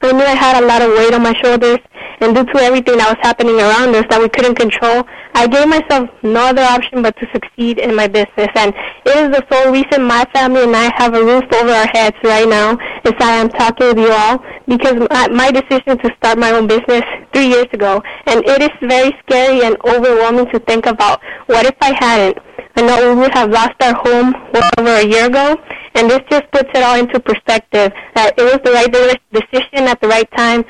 [0.02, 1.80] I knew I had a lot of weight on my shoulders,
[2.22, 5.68] and due to everything that was happening around us that we couldn't control, I gave
[5.68, 8.50] myself no other option but to succeed in my business.
[8.56, 8.74] And
[9.06, 12.18] it is the sole reason my family and I have a roof over our heads
[12.24, 16.38] right now as I am talking with you all, because my, my decision to start
[16.38, 17.04] my own business
[17.34, 18.02] three years ago.
[18.26, 22.38] And it is very scary and overwhelming to think about what if I hadn't.
[22.76, 25.58] I know we would have lost our home well over a year ago,
[25.96, 28.90] and this just puts it all into perspective that it was the right
[29.34, 30.64] decision at the right time,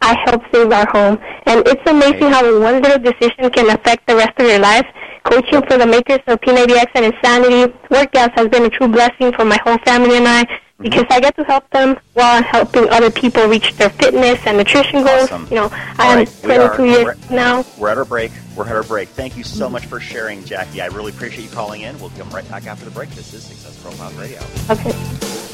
[0.00, 1.18] I helped save our home.
[1.46, 4.86] And it's amazing how one little decision can affect the rest of your life.
[5.24, 9.44] Coaching for the makers of P90X and Insanity workouts has been a true blessing for
[9.44, 10.82] my whole family and I mm-hmm.
[10.82, 15.04] because I get to help them while helping other people reach their fitness and nutrition
[15.04, 15.30] goals.
[15.30, 15.46] Awesome.
[15.50, 15.68] You know,
[16.44, 17.64] we are- 22 years we're- now.
[17.78, 18.32] We're at our break.
[18.56, 19.08] We're at our break.
[19.10, 19.74] Thank you so mm-hmm.
[19.74, 20.80] much for sharing, Jackie.
[20.80, 21.98] I really appreciate you calling in.
[22.00, 23.10] We'll come right back after the break.
[23.10, 24.40] This is Success Profiles Radio.
[24.70, 25.49] Okay.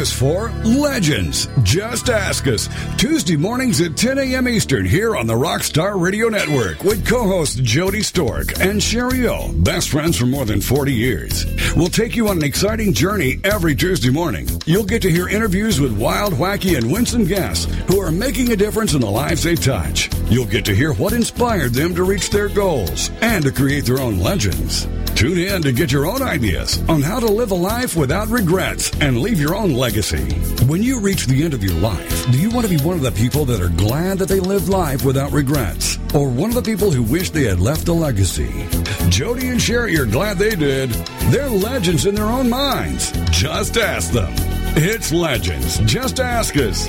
[0.05, 1.49] us for Legends.
[1.63, 2.69] Just ask us.
[2.99, 4.47] Tuesday mornings at 10 a.m.
[4.47, 9.89] Eastern here on the Rockstar Radio Network with co-hosts Jody Stork and Sherry O, best
[9.89, 11.47] friends for more than 40 years.
[11.75, 14.47] We'll take you on an exciting journey every Tuesday morning.
[14.67, 18.57] You'll get to hear interviews with wild, wacky, and winsome guests who are making a
[18.57, 20.11] difference in the lives they touch.
[20.29, 24.01] You'll get to hear what inspired them to reach their goals and to create their
[24.01, 24.87] own legends.
[25.15, 28.91] Tune in to get your own ideas on how to live a life without regrets
[29.01, 30.35] and leave your own legacy.
[30.67, 33.03] When you reach the end of your life, do you want to be one of
[33.03, 35.99] the people that are glad that they lived life without regrets?
[36.15, 38.69] Or one of the people who wish they had left a legacy?
[39.09, 40.91] Jody and Sherry are glad they did.
[41.31, 43.13] They're legends in their own minds.
[43.31, 44.54] Just ask them.
[44.77, 45.79] It's Legends.
[45.85, 46.89] Just ask us.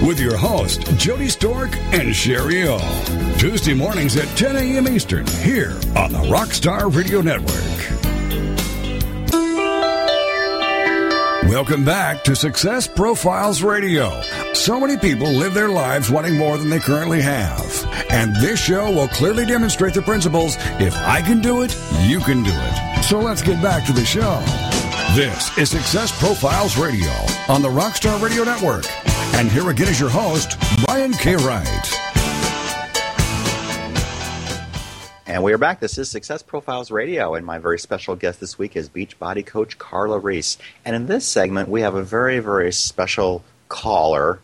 [0.00, 2.78] With your host, Jody Stork and Sherry O.
[3.38, 4.88] Tuesday mornings at 10 a.m.
[4.88, 7.52] Eastern, here on the Rockstar Radio Network.
[11.50, 14.22] Welcome back to Success Profiles Radio.
[14.54, 17.86] So many people live their lives wanting more than they currently have.
[18.08, 22.42] And this show will clearly demonstrate the principles if I can do it, you can
[22.42, 23.02] do it.
[23.04, 24.42] So let's get back to the show.
[25.14, 27.10] This is Success Profiles Radio
[27.48, 28.84] on the Rockstar Radio Network.
[29.34, 31.36] And here again is your host, Brian K.
[31.36, 31.66] Wright.
[35.26, 35.80] And we are back.
[35.80, 39.78] This is Success Profiles Radio, and my very special guest this week is Beachbody coach
[39.78, 40.58] Karla Reese.
[40.84, 44.38] And in this segment, we have a very, very special caller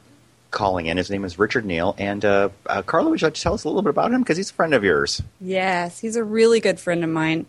[0.51, 0.96] calling in.
[0.96, 1.94] His name is Richard Neal.
[1.98, 4.22] And uh, uh, Karla, would you like to tell us a little bit about him?
[4.22, 5.22] Because he's a friend of yours.
[5.40, 7.46] Yes, he's a really good friend of mine.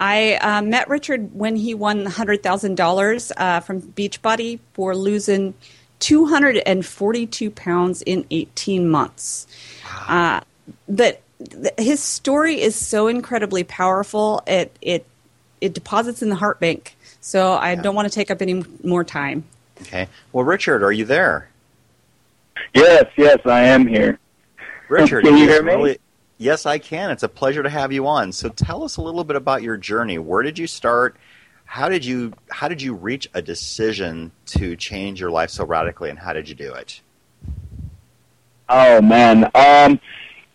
[0.00, 5.54] I uh, met Richard when he won $100,000 uh, from Beachbody for losing
[6.00, 9.46] 242 pounds in 18 months.
[10.08, 10.40] Uh,
[10.88, 14.42] but th- his story is so incredibly powerful.
[14.46, 15.04] It it
[15.60, 16.96] it deposits in the heart bank.
[17.20, 17.82] So I Yeah.
[17.82, 19.42] don't want to take up any more time.
[19.82, 20.06] Okay.
[20.32, 21.48] Well, Richard, are you there?
[22.74, 24.18] Yes, yes, I am here.
[24.88, 25.74] Richard, Can you hear me?
[25.74, 25.98] really-
[26.38, 27.10] yes, I can.
[27.10, 28.32] It's a pleasure to have you on.
[28.32, 30.18] So tell us a little bit about your journey.
[30.18, 31.16] Where did you start?
[31.66, 36.08] How did you how did you reach a decision to change your life so radically,
[36.08, 37.02] and how did you do it?
[38.70, 40.00] Oh man, um,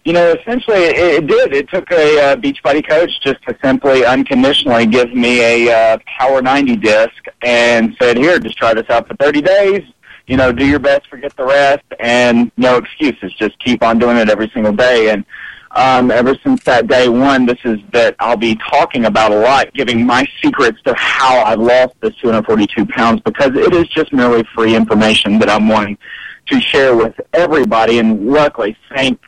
[0.06, 1.54] you know, essentially it, it did.
[1.54, 6.42] It took a uh, Beachbody coach just to simply unconditionally give me a uh, Power
[6.42, 9.82] 90 disc and said, "Here, just try this out for 30 days.
[10.26, 13.34] You know, do your best, forget the rest, and no excuses.
[13.34, 15.26] Just keep on doing it every single day." And
[15.74, 19.74] um, ever since that day one, this is that I'll be talking about a lot,
[19.74, 24.44] giving my secrets to how I've lost this 242 pounds because it is just merely
[24.54, 25.98] free information that I'm wanting
[26.48, 27.98] to share with everybody.
[27.98, 29.20] And luckily, thank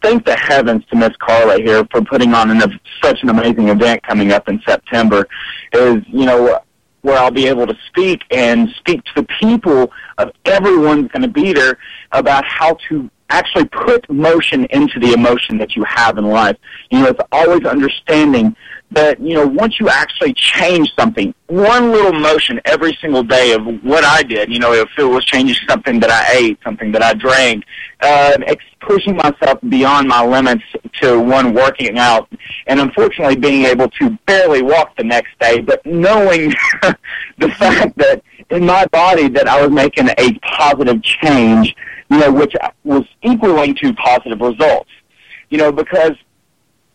[0.00, 4.02] thank the heavens to Miss Karla here for putting on an, such an amazing event
[4.02, 5.28] coming up in September.
[5.74, 6.58] Is you know
[7.02, 11.28] where I'll be able to speak and speak to the people of everyone's going to
[11.28, 11.78] be there
[12.12, 16.56] about how to actually put motion into the emotion that you have in life.
[16.90, 18.54] You know, it's always understanding
[18.92, 23.64] that, you know, once you actually change something, one little motion every single day of
[23.82, 27.02] what I did, you know, if it was changing something that I ate, something that
[27.02, 27.64] I drank,
[28.00, 28.36] uh,
[28.80, 30.64] pushing myself beyond my limits
[31.00, 32.28] to one working out,
[32.66, 36.52] and unfortunately being able to barely walk the next day, but knowing
[37.38, 41.74] the fact that in my body that I was making a positive change,
[42.10, 44.90] you know, which was equaling to positive results.
[45.50, 46.12] You know, because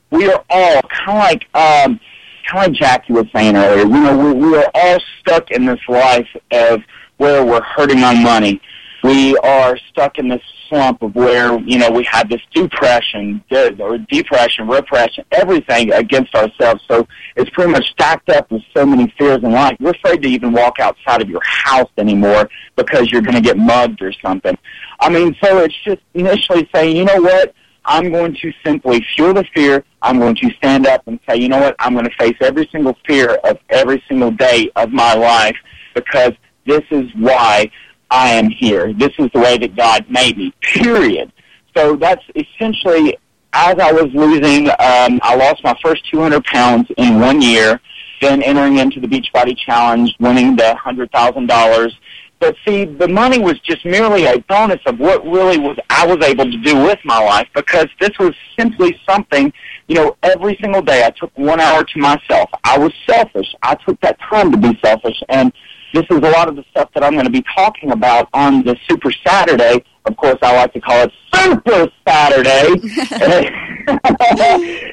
[0.10, 2.00] we are all kind of like um,
[2.48, 3.86] kind of like Jackie was saying earlier.
[3.86, 6.82] You know, we, we are all stuck in this life of
[7.18, 8.62] where we're hurting on money.
[9.04, 13.82] We are stuck in this slump of where you know we had this depression, de-
[13.82, 16.82] or depression, repression, everything against ourselves.
[16.88, 19.78] So it's pretty much stacked up with so many fears in life.
[19.80, 23.58] You're afraid to even walk outside of your house anymore because you're going to get
[23.58, 24.58] mugged or something.
[25.00, 27.54] I mean, so it's just initially saying, you know what?
[27.86, 29.84] I'm going to simply fuel the fear.
[30.02, 31.76] I'm going to stand up and say, you know what?
[31.80, 35.56] I'm going to face every single fear of every single day of my life
[35.96, 36.34] because
[36.66, 37.72] this is why
[38.10, 38.94] I am here.
[38.94, 41.32] This is the way that God made me, period.
[41.76, 43.18] So that's essentially,
[43.54, 47.80] as I was losing, um, I lost my first 200 pounds in one year,
[48.22, 51.92] then entering into the Beachbody Challenge, winning the $100,000.
[52.40, 56.24] But see, the money was just merely a bonus of what really was I was
[56.24, 59.52] able to do with my life because this was simply something,
[59.88, 62.50] you know, every single day I took one hour to myself.
[62.64, 63.56] I was selfish.
[63.64, 65.52] I took that time to be selfish and
[65.94, 68.64] this is a lot of the stuff that I'm going to be talking about on
[68.64, 69.84] the Super Saturday.
[70.06, 72.76] Of course, I like to call it Super Saturday.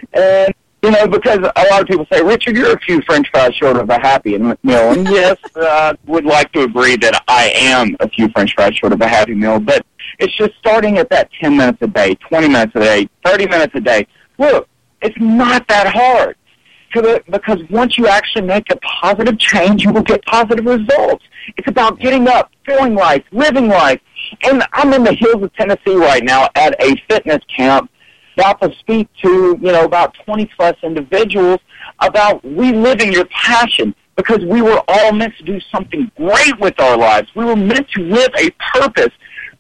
[0.12, 0.54] and
[0.84, 3.78] You know, because a lot of people say, Richard, you're a few French fries short
[3.78, 4.52] of a happy meal.
[4.62, 8.74] And yes, I uh, would like to agree that I am a few French fries
[8.74, 9.58] short of a happy meal.
[9.60, 9.86] But
[10.18, 13.74] it's just starting at that 10 minutes a day, 20 minutes a day, 30 minutes
[13.74, 14.06] a day.
[14.36, 14.68] Look,
[15.00, 16.36] it's not that hard.
[16.94, 21.24] Because once you actually make a positive change, you will get positive results.
[21.56, 24.00] It's about getting up, feeling life, living life.
[24.42, 27.90] And I'm in the hills of Tennessee right now at a fitness camp
[28.36, 31.60] about to speak to, you know, about 20 plus individuals
[32.00, 36.96] about reliving your passion because we were all meant to do something great with our
[36.96, 37.28] lives.
[37.34, 39.12] We were meant to live a purpose.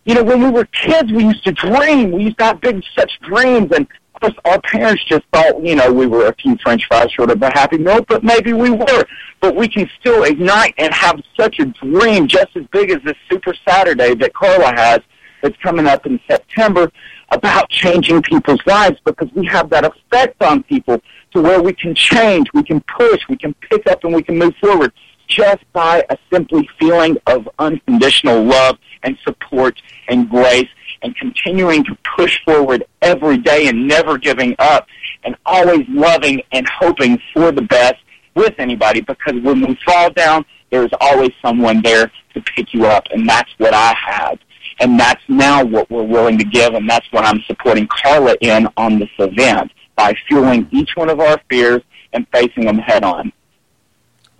[0.04, 2.12] You know, when we were kids, we used to dream.
[2.12, 3.72] We used to have big, such dreams.
[3.74, 3.86] And
[4.24, 7.42] course, our parents just thought, you know, we were a few French fries short of
[7.42, 9.04] a happy meal, but maybe we were.
[9.40, 13.16] But we can still ignite and have such a dream just as big as this
[13.30, 15.00] Super Saturday that Karla has
[15.42, 16.90] that's coming up in September
[17.30, 21.00] about changing people's lives because we have that effect on people
[21.32, 24.38] to where we can change, we can push, we can pick up and we can
[24.38, 24.92] move forward
[25.26, 30.68] just by a simply feeling of unconditional love and support and grace
[31.04, 34.86] and continuing to push forward every day and never giving up
[35.22, 37.96] and always loving and hoping for the best
[38.34, 43.06] with anybody because when we fall down, there's always someone there to pick you up
[43.12, 44.38] and that's what I have.
[44.80, 48.66] And that's now what we're willing to give, and that's what I'm supporting Karla in
[48.76, 51.80] on this event by fueling each one of our fears
[52.12, 53.32] and facing them head on.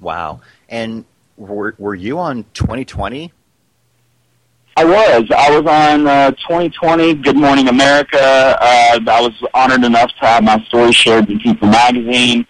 [0.00, 0.40] Wow.
[0.68, 1.04] And
[1.36, 3.32] were, were you on 2020?
[4.76, 5.30] I was.
[5.30, 8.18] I was on uh, 2020 Good Morning America.
[8.20, 12.46] Uh, I was honored enough to have my story shared in People Magazine.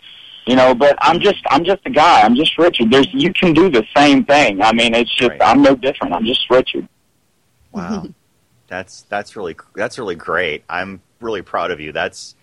[0.47, 2.23] You know, but I'm just I'm just a guy.
[2.23, 2.91] I'm just Richard.
[2.91, 4.63] There's you can do the same thing.
[4.63, 5.43] I mean, it's just right.
[5.43, 6.15] I'm no different.
[6.15, 6.87] I'm just Richard.
[7.73, 8.09] Wow,
[8.69, 10.65] that's that's really that's really great.
[10.69, 11.93] I'm really proud of you.
[11.93, 12.37] That's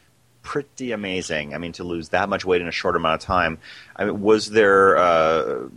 [0.44, 1.54] pretty amazing.
[1.54, 3.60] I mean, to lose that much weight in a short amount of time.
[3.96, 5.68] I mean, was there uh,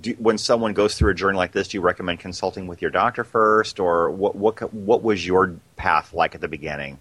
[0.00, 1.68] do, when someone goes through a journey like this?
[1.68, 4.36] Do you recommend consulting with your doctor first, or what?
[4.36, 6.98] What what was your path like at the beginning?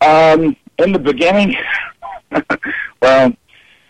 [0.00, 1.56] Um, in the beginning,
[3.02, 3.32] well,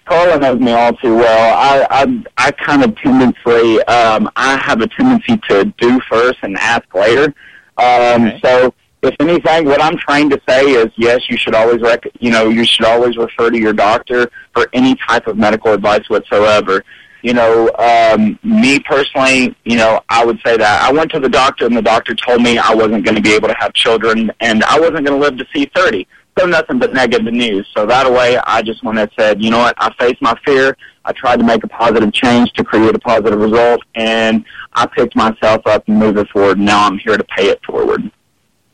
[0.07, 1.57] Karla knows me all too well.
[1.57, 6.57] I I, I kind of tendency um, I have a tendency to do first and
[6.57, 7.35] ask later.
[7.77, 8.41] Um, okay.
[8.43, 12.31] So if anything, what I'm trying to say is yes, you should always rec- you
[12.31, 16.85] know you should always refer to your doctor for any type of medical advice whatsoever.
[17.23, 21.29] You know, um, me personally, you know, I would say that I went to the
[21.29, 24.31] doctor and the doctor told me I wasn't going to be able to have children
[24.39, 26.07] and I wasn't going to live to see 30
[26.39, 27.67] so nothing but negative news.
[27.77, 30.77] So that way, I just went and said, you know what, I faced my fear.
[31.05, 34.45] I tried to make a positive change to create a positive result, and
[34.75, 36.59] I picked myself up and moved it forward.
[36.59, 38.11] Now I'm here to pay it forward.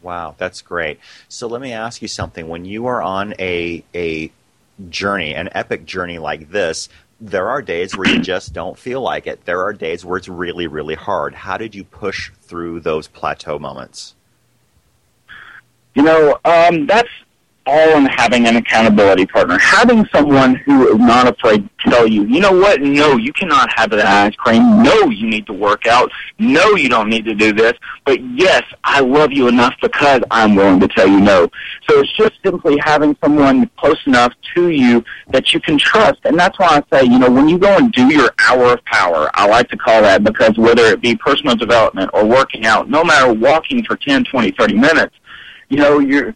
[0.04, 1.00] Wow, that's great.
[1.28, 2.46] So let me ask you something.
[2.46, 4.30] When you are on a a
[4.90, 6.90] journey, an epic journey like this,
[7.20, 9.46] there are days where you just don't feel like it.
[9.46, 11.34] There are days where it's really, really hard.
[11.34, 14.14] How did you push through those plateau moments?
[15.94, 17.08] You know, um, that's
[17.66, 19.58] all in having an accountability partner.
[19.58, 22.80] Having someone who is not afraid to tell you, you know what?
[22.80, 24.82] No, you cannot have that ice cream.
[24.82, 26.10] No, you need to work out.
[26.38, 27.72] No, you don't need to do this.
[28.04, 31.48] But yes, I love you enough because I'm willing to tell you no.
[31.88, 36.20] So it's just simply having someone close enough to you that you can trust.
[36.24, 38.84] And that's why I say, you know, when you go and do your hour of
[38.84, 42.90] power, I like to call that because whether it be personal development or working out,
[42.90, 45.16] no matter walking for 10, 20, 30 minutes,
[45.70, 46.34] you know, you're,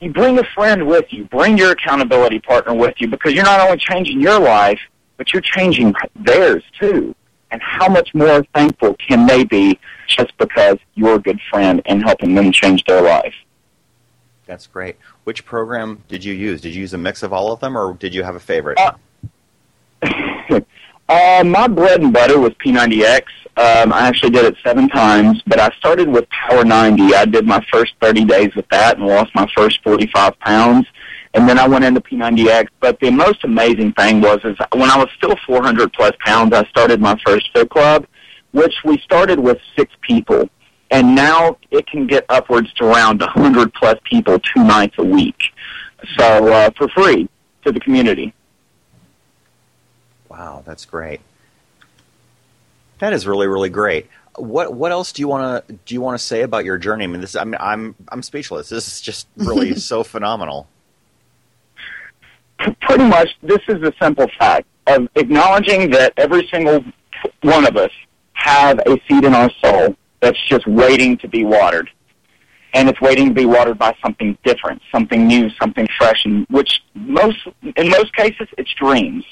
[0.00, 3.60] you bring a friend with you, bring your accountability partner with you because you're not
[3.60, 4.80] only changing your life,
[5.16, 7.14] but you're changing theirs too.
[7.50, 9.78] And how much more thankful can they be
[10.08, 13.34] just because you're a good friend and helping them change their life?
[14.46, 14.96] That's great.
[15.24, 16.60] Which program did you use?
[16.60, 18.78] Did you use a mix of all of them, or did you have a favorite?
[18.78, 18.92] Uh,
[21.08, 23.22] uh, my bread and butter was P90X.
[23.58, 27.14] Um, I actually did it seven times, but I started with Power 90.
[27.14, 30.86] I did my first 30 days with that and lost my first 45 pounds.
[31.32, 32.68] And then I went into P90X.
[32.80, 36.66] But the most amazing thing was is when I was still 400 plus pounds, I
[36.68, 38.06] started my first fit club,
[38.52, 40.50] which we started with six people.
[40.90, 45.40] And now it can get upwards to around 100 plus people two nights a week.
[46.18, 47.28] So uh, for free
[47.64, 48.34] to the community.
[50.36, 51.20] Wow, that's great.
[52.98, 54.08] That is really really great.
[54.36, 57.04] What what else do you want to do you want to say about your journey?
[57.04, 58.68] I mean, this I mean, I'm I'm speechless.
[58.68, 60.68] This is just really so phenomenal.
[62.82, 66.84] Pretty much, this is the simple fact of acknowledging that every single
[67.42, 67.90] one of us
[68.32, 71.90] have a seed in our soul that's just waiting to be watered.
[72.74, 76.82] and it's waiting to be watered by something different, something new, something fresh, and which
[76.94, 77.38] most
[77.76, 79.24] in most cases it's dreams.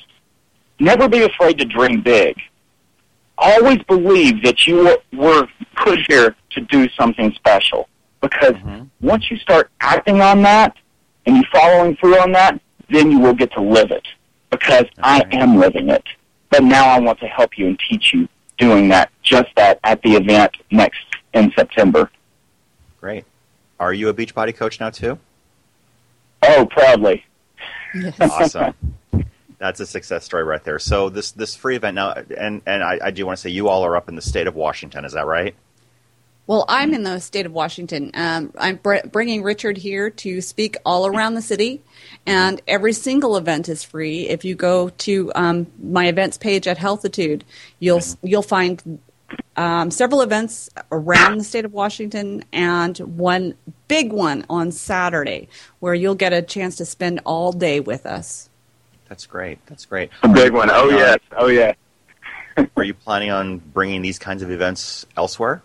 [0.81, 2.37] Never be afraid to dream big.
[3.39, 5.47] Always believe that you were
[5.77, 7.89] put here to do something special
[8.21, 8.89] because Mhm.
[9.01, 10.77] once you start acting on that
[11.27, 12.61] and you following through on that,
[12.91, 14.07] then you will get to live it
[14.51, 16.05] because I am living it.
[16.51, 20.01] But now I want to help you and teach you doing that, just that at
[20.03, 21.01] the event next
[21.33, 22.11] in September.
[23.01, 23.25] Great.
[23.81, 25.19] Are you a Beachbody coach now too?
[26.43, 27.25] Oh, proudly.
[28.21, 28.75] Awesome.
[29.65, 30.79] That's a success story right there.
[30.79, 33.69] So this this free event now, and and I, I do want to say you
[33.69, 35.07] all are up in the state of Washington.
[35.07, 35.55] Is that right?
[36.47, 38.11] Well, I'm in the state of Washington.
[38.13, 41.81] Um, I'm br- bringing Richard here to speak all around the city,
[42.27, 44.29] and every single event is free.
[44.29, 47.41] If you go to um, my events page at Healthitude,
[47.79, 48.99] you'll you'll find
[49.57, 53.55] um, several events around the state of Washington, and one
[53.89, 55.49] big one on Saturday
[55.81, 58.51] where you'll get a chance to spend all day with us.
[59.15, 59.65] That's great.
[59.67, 60.11] That's great.
[60.25, 60.69] A big one.
[60.71, 61.19] Oh, Are you yes.
[61.37, 61.77] Oh, yes.
[62.77, 65.63] Are you planning on bringing these kinds of events elsewhere?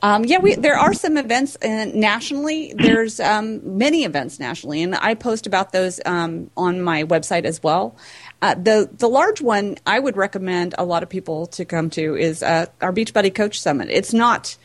[0.00, 2.72] Um, yeah, we, there are some events uh, nationally.
[2.78, 7.62] There's um, many events nationally, and I post about those um, on my website as
[7.62, 7.94] well.
[8.40, 12.16] Uh, the the large one I would recommend a lot of people to come to
[12.16, 13.90] is uh, our Beachbody Coach Summit.
[13.90, 14.56] It's not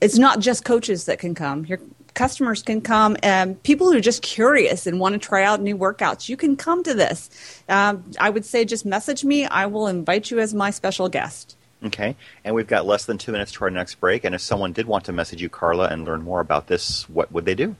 [0.00, 1.64] it's not just coaches that can come.
[1.64, 1.78] Your
[2.14, 3.16] customers can come.
[3.22, 6.56] Um, people who are just curious and want to try out new workouts, you can
[6.56, 7.30] come to this.
[7.68, 9.44] Um, I would say just message me.
[9.44, 11.56] I will invite you as my special guest.
[11.84, 12.16] Okay.
[12.44, 14.24] And we've got less than two minutes to our next break.
[14.24, 17.30] And if someone did want to message you, Karla, and learn more about this, what
[17.30, 17.76] would they do?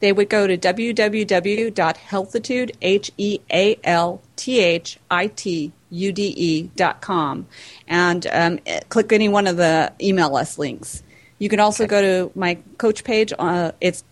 [0.00, 6.34] they would go to www.healthitude, H E A L T H I T U D
[6.36, 7.46] E dot com,
[7.86, 11.02] and um, click any one of the email us links.
[11.38, 13.32] You can also go to my coach page.
[13.38, 14.04] Uh, it's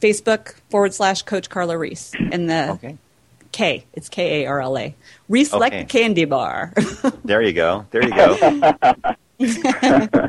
[0.00, 2.98] Facebook forward slash Coach Karla Reese, and the Okay.
[3.52, 3.84] K.
[3.92, 4.94] It's K A R L A.
[5.28, 5.82] Reese like Okay.
[5.82, 6.72] the candy bar.
[7.24, 7.86] There you go.
[7.90, 8.34] There you go.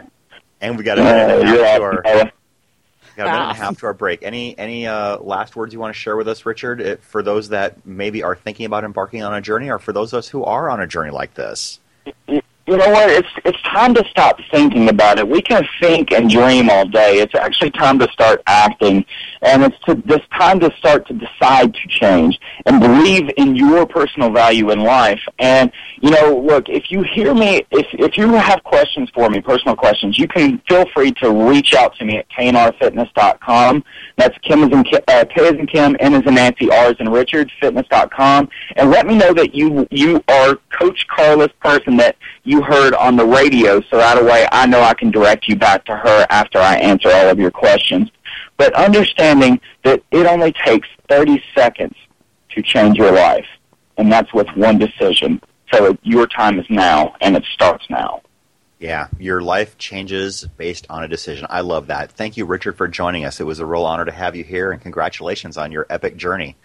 [0.62, 3.54] and we got a minute and a half to our got a minute and a
[3.54, 4.24] half to our break.
[4.24, 7.50] Any any uh, last words you want to share with us, Richard, eh, for those
[7.50, 10.44] that maybe are thinking about embarking on a journey, or for those of us who
[10.46, 11.80] are on a journey like this?
[12.68, 13.12] You know what?
[13.12, 15.28] It's it's time to stop thinking about it.
[15.28, 17.20] We can think and dream all day.
[17.20, 19.06] It's actually time to start acting,
[19.44, 23.86] and it's to this time to start to decide to change and believe in your
[23.86, 25.22] personal value in life.
[25.38, 29.42] And you know, look, if you hear me, if if you have questions for me,
[29.42, 33.84] personal questions, you can feel free to reach out to me at knrfitness.com.
[34.18, 36.96] That's Kim as in uh, K as in Kim, N as in Nancy, R as
[37.00, 42.16] in Richard, fitness.com, and let me know that you you are Coach Karla's person that
[42.44, 45.86] you heard on the radio, so that way I know I can direct you back
[45.86, 48.10] to her after I answer all of your questions.
[48.58, 51.96] But understanding that it only takes 30 seconds
[52.52, 53.46] to change your life,
[53.98, 55.42] and that's with one decision.
[55.74, 58.22] So your time is now, and it starts now.
[58.80, 61.48] Yeah, your life changes based on a decision.
[61.50, 62.12] I love that.
[62.12, 63.40] Thank you, Richard, for joining us.
[63.40, 66.56] It was a real honor to have you here, and congratulations on your epic journey.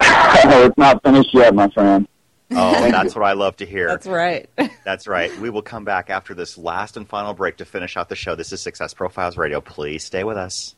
[0.00, 2.08] it's not finished yet, my friend.
[2.50, 3.88] Oh, that's what I love to hear.
[3.88, 4.48] That's right.
[4.84, 5.36] That's right.
[5.40, 8.36] We will come back after this last and final break to finish out the show.
[8.36, 9.60] This is Success Profiles Radio.
[9.60, 10.75] Please stay with us.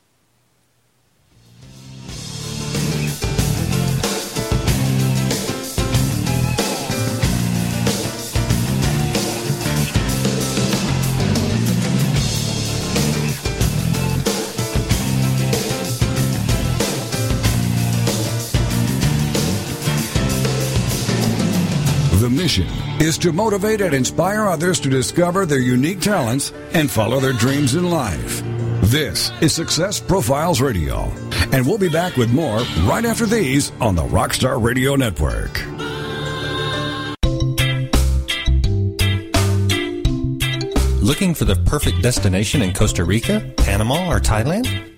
[22.28, 22.66] The mission
[23.00, 27.74] is to motivate and inspire others to discover their unique talents and follow their dreams
[27.74, 28.42] in life.
[28.82, 31.10] This is Success Profiles Radio,
[31.52, 35.58] and we'll be back with more right after these on the Rockstar Radio Network.
[41.00, 44.97] Looking for the perfect destination in Costa Rica, Panama, or Thailand?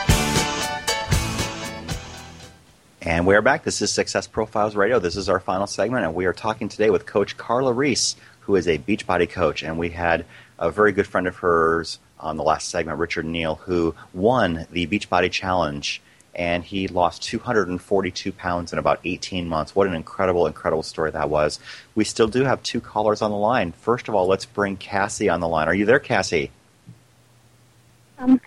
[3.03, 3.63] And we are back.
[3.63, 4.99] This is Success Profiles Radio.
[4.99, 8.55] This is our final segment, and we are talking today with Coach Karla Reese, who
[8.55, 9.63] is a Beachbody coach.
[9.63, 10.23] And we had
[10.59, 14.85] a very good friend of hers on the last segment, Richard Neal, who won the
[14.85, 15.99] Beachbody Challenge,
[16.35, 19.75] and he lost 242 pounds in about 18 months.
[19.75, 21.59] What an incredible, incredible story that was.
[21.95, 23.71] We still do have two callers on the line.
[23.71, 25.67] First of all, let's bring Cassie on the line.
[25.67, 26.51] Are you there, Cassie?
[28.19, 28.39] Um,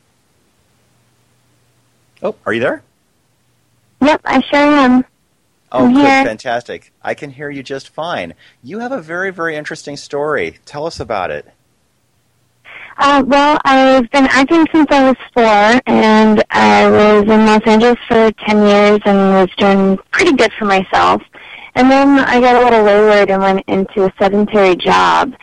[2.22, 2.84] Oh, are you there?
[4.04, 5.04] Yep, I sure am.
[5.72, 6.24] Oh, I'm good, here.
[6.24, 6.92] fantastic.
[7.02, 8.34] I can hear you just fine.
[8.62, 10.58] You have a very, very interesting story.
[10.64, 11.46] Tell us about it.
[12.96, 17.98] Uh, well, I've been acting since I was four, and I was in Los Angeles
[18.06, 21.20] for 10 years and was doing pretty good for myself.
[21.74, 25.34] And then I got a little wayward and went into a sedentary job.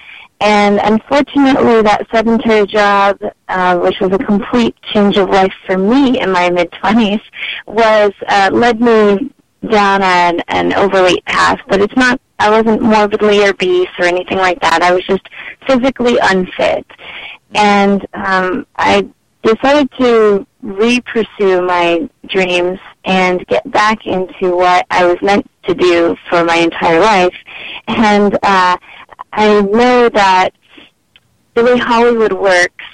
[0.42, 6.20] And unfortunately, that sedentary job, uh, which was a complete change of life for me
[6.20, 7.22] in my mid-20s,
[7.68, 9.32] was, uh, led me
[9.70, 11.60] down an, an overweight path.
[11.68, 14.82] But it's not, I wasn't morbidly obese or anything like that.
[14.82, 15.30] I was just
[15.68, 16.88] physically unfit
[17.54, 19.08] and um, I
[19.44, 26.16] decided to re-pursue my dreams and get back into what I was meant to do
[26.30, 27.36] for my entire life.
[27.88, 28.78] And uh,
[29.34, 30.52] I know that
[31.56, 32.86] the way Hollywood works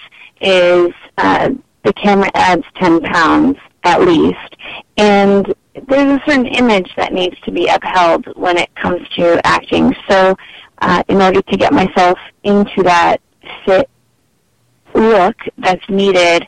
[0.41, 1.49] is uh,
[1.83, 4.55] the camera adds 10 pounds at least.
[4.97, 5.53] And
[5.87, 9.95] there's a certain image that needs to be upheld when it comes to acting.
[10.09, 10.35] So
[10.79, 13.21] uh, in order to get myself into that
[13.65, 13.89] fit
[14.93, 16.45] look that's needed,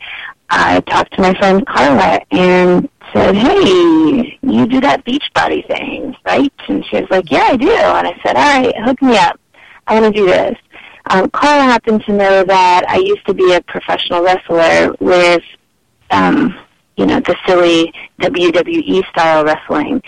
[0.50, 6.52] I talked to my friend Karla and said, hey, you do that Beachbody thing, right?
[6.68, 7.72] And she was like, yeah, I do.
[7.72, 9.40] And I said, all right, hook me up.
[9.90, 10.56] I want to do this.
[11.10, 15.44] Um, Karla happened to know that I used to be a professional wrestler with,
[16.12, 16.58] um,
[16.96, 20.04] you know, the silly WWE style wrestling.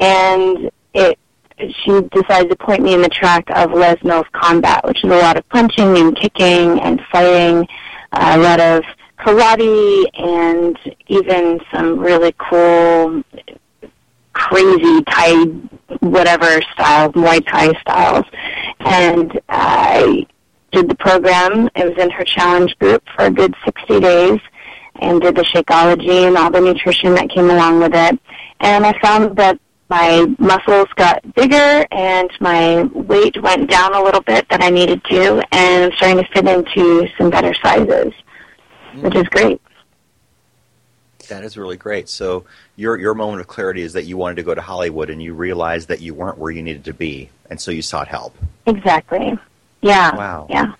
[0.00, 1.18] And it
[1.58, 5.16] she decided to point me in the track of Les Mills combat, which is a
[5.16, 7.66] lot of punching and kicking and fighting,
[8.12, 8.84] uh, a lot of
[9.18, 10.78] karate, and
[11.08, 13.22] even some really cool,
[14.36, 15.44] crazy Thai,
[16.00, 18.24] whatever styles, Muay Thai styles.
[18.80, 20.26] And I
[20.72, 21.68] did the program.
[21.74, 24.40] It was in her challenge group for a good 60 days
[25.00, 28.20] and did the Shakeology and all the nutrition that came along with it.
[28.60, 29.58] And I found that
[29.88, 35.02] my muscles got bigger and my weight went down a little bit that I needed
[35.04, 38.12] to and I'm starting to fit into some better sizes,
[38.96, 39.60] which is great.
[41.28, 42.08] That is really great.
[42.08, 42.44] So
[42.76, 45.34] your your moment of clarity is that you wanted to go to Hollywood and you
[45.34, 48.36] realized that you weren't where you needed to be, and so you sought help.
[48.66, 49.38] Exactly.
[49.82, 50.16] Yeah.
[50.16, 50.46] Wow.
[50.50, 50.74] Yeah.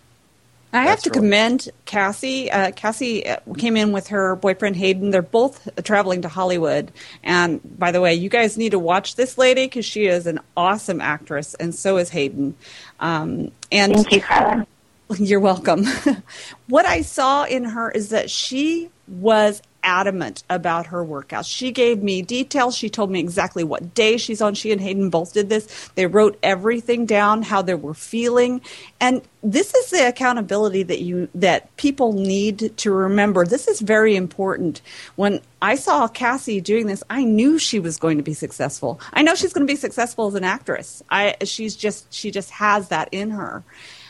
[0.72, 2.50] I have to really- commend Cassie.
[2.50, 5.10] Uh, Cassie uh, came in with her boyfriend Hayden.
[5.10, 6.92] They're both traveling to Hollywood.
[7.22, 10.40] And by the way, you guys need to watch this lady because she is an
[10.56, 12.56] awesome actress, and so is Hayden.
[13.00, 14.66] Um, and Thank you, Karla.
[15.18, 15.86] You're welcome.
[16.68, 21.48] what I saw in her is that she was adamant about her workouts.
[21.48, 22.76] She gave me details.
[22.76, 24.54] She told me exactly what day she's on.
[24.54, 25.90] She and Hayden both did this.
[25.94, 28.60] They wrote everything down, how they were feeling.
[29.00, 33.46] And this is the accountability that you that people need to remember.
[33.46, 34.82] This is very important.
[35.14, 39.00] When I saw Cassie doing this, I knew she was going to be successful.
[39.12, 41.02] I know she's going to be successful as an actress.
[41.10, 43.62] I she's just she just has that in her.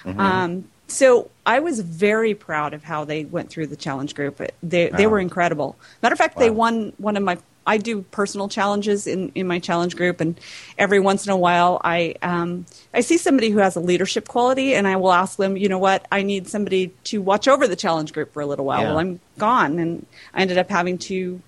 [0.04, 0.18] Mhm.
[0.18, 4.40] Um, so I was very proud of how they went through the challenge group.
[4.62, 5.76] They they were incredible.
[6.02, 7.38] Matter of fact, they won one of my.
[7.68, 10.38] I do personal challenges in, in my challenge group, and
[10.78, 12.64] every once in a while, I um,
[12.94, 15.78] I see somebody who has a leadership quality, and I will ask them, you know
[15.78, 18.88] what, I need somebody to watch over the challenge group for a little while Yeah.
[18.90, 21.40] while I'm gone, and I ended up having to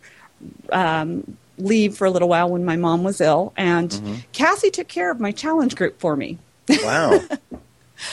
[0.72, 4.14] um, leave for a little while when my mom was ill, and Mm-hmm.
[4.32, 6.38] Cassie took care of my challenge group for me.
[6.82, 7.22] Wow.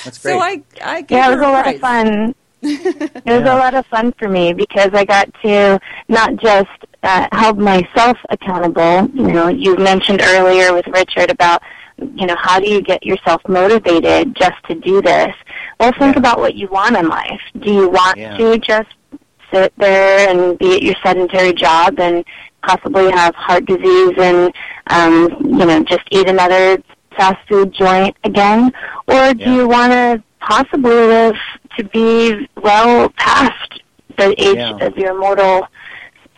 [0.04, 0.34] That's great.
[0.34, 2.36] So I I gave Yeah, it her was a lot of fun.
[2.62, 3.56] It was Yeah.
[3.56, 6.70] a lot of fun for me because I got to not just
[7.04, 9.08] uh, hold myself accountable.
[9.14, 11.62] You know, you mentioned earlier with Richard about,
[12.16, 15.36] you know, how do you get yourself motivated just to do this?
[15.80, 16.20] Well, think Yeah.
[16.20, 17.42] about what you want in life.
[17.60, 18.36] Do you want Yeah.
[18.38, 18.90] to just
[19.54, 22.26] sit there and be at your sedentary job and
[22.64, 24.52] possibly have heart disease and,
[24.88, 26.82] um, you know, just eat another
[27.18, 28.72] fast food joint again?
[29.08, 29.56] Or do Yeah.
[29.56, 31.36] you want to possibly live
[31.78, 33.82] to be well past
[34.18, 34.86] the age Yeah.
[34.86, 35.68] of your mortal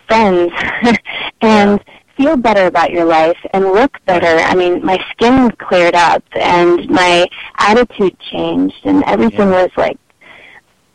[0.08, 0.52] friends
[1.42, 1.84] and
[2.16, 4.26] feel better about your life and look better.
[4.42, 7.28] I mean, my skin cleared up and my
[7.60, 9.64] attitude changed and everything Yeah.
[9.64, 9.98] was like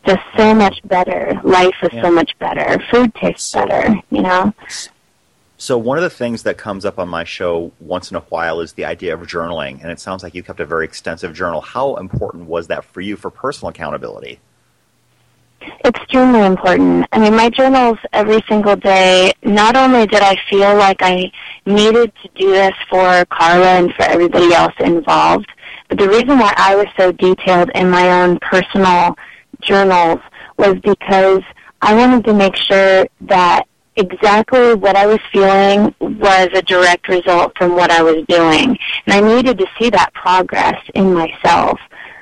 [0.05, 1.39] just so much better.
[1.43, 2.01] Life was Yeah.
[2.01, 2.77] so much better.
[2.91, 4.53] Food tastes So- better, you know?
[5.63, 8.59] So one of the things that comes up on my show once in a while
[8.59, 11.61] is the idea of journaling, and it sounds like you kept a very extensive journal.
[11.61, 14.41] How important was that for you for personal accountability?
[15.85, 17.05] extremely important.
[17.13, 21.31] I mean, my journals every single day, not only did I feel like I
[21.65, 25.49] needed to do this for Karla and for everybody else involved,
[25.87, 29.15] but the reason why I was so detailed in my own personal
[29.61, 30.19] journals
[30.57, 31.41] was because
[31.81, 33.63] I wanted to make sure that
[33.95, 38.77] exactly what I was feeling was a direct result from what I was doing.
[39.05, 41.79] And I needed to see that progress in myself.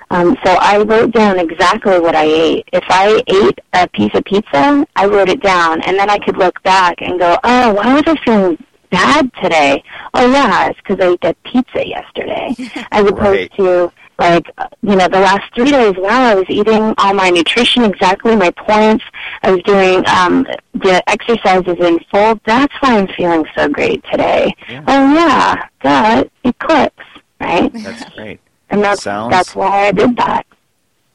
[0.09, 2.67] Um, so I wrote down exactly what I ate.
[2.74, 6.36] If I ate a piece of pizza, I wrote it down, and then I could
[6.36, 8.57] look back and go, "Oh, why was I feeling
[8.89, 9.82] bad today?
[10.13, 12.53] Oh, yeah, it's because I ate that pizza yesterday."
[12.91, 13.53] As opposed Right.
[13.55, 13.91] to
[14.22, 14.47] like,
[14.82, 18.51] you know, the last three days, wow, I was eating all my nutrition exactly, my
[18.51, 19.03] points.
[19.43, 22.39] I was doing um, the exercises in full.
[22.45, 24.53] That's why I'm feeling so great today.
[24.69, 24.84] Yeah.
[24.88, 27.03] Oh, yeah, that it clicks,
[27.39, 27.72] right?
[27.74, 28.39] That's great.
[28.69, 30.45] And that's Sounds- that's why I did that.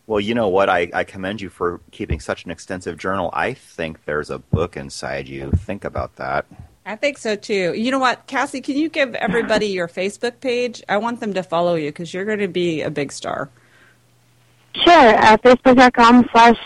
[0.08, 0.68] Well, you know what?
[0.70, 3.30] I, I commend you for keeping such an extensive journal.
[3.32, 5.50] I think there's a book inside you.
[5.50, 6.46] Think about that.
[6.88, 7.74] I think so too.
[7.74, 8.60] You know what, Cassie?
[8.60, 10.84] Can you give everybody your Facebook page?
[10.88, 13.50] I want them to follow you because you're going to be a big star.
[14.84, 15.16] Sure.
[15.16, 16.56] Uh, Facebook.com slash,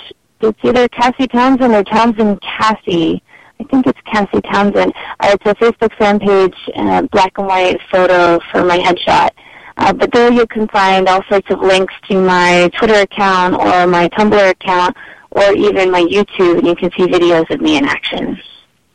[0.42, 3.22] it's either Cassie Townsend or Townsend Cassie.
[3.58, 4.92] I think it's Cassie Townsend.
[5.20, 9.30] Uh, it's a Facebook fan page, uh, black and white photo for my headshot.
[9.78, 13.86] Uh, but there you can find all sorts of links to my Twitter account or
[13.86, 14.94] my Tumblr account
[15.30, 18.38] or even my YouTube, and you can see videos of me in action.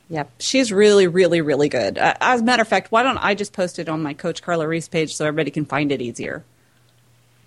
[0.09, 1.97] Yep, she's really, really, really good.
[1.97, 4.43] Uh, as a matter of fact, why don't I just post it on my Coach
[4.43, 6.43] Karla Reese page so everybody can find it easier?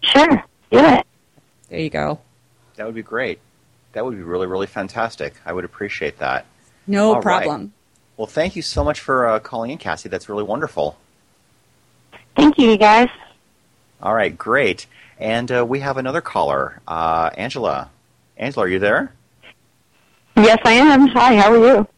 [0.02, 0.44] Sure.
[0.70, 1.06] Do it.
[1.68, 2.18] There you go.
[2.76, 3.38] That would be great.
[3.92, 5.34] That would be really, really fantastic.
[5.44, 6.46] I would appreciate that.
[6.86, 7.22] No All right.
[7.22, 7.72] problem.
[8.16, 10.08] Well, thank you so much for uh, calling in, Cassie.
[10.08, 10.98] That's really wonderful.
[12.36, 13.08] Thank you, you guys.
[14.02, 14.86] All right, great.
[15.18, 17.90] And uh, we have another caller, uh, Angela.
[18.36, 19.12] Angela, are you there?
[20.36, 21.08] Yes, I am.
[21.08, 21.88] Hi, how are you?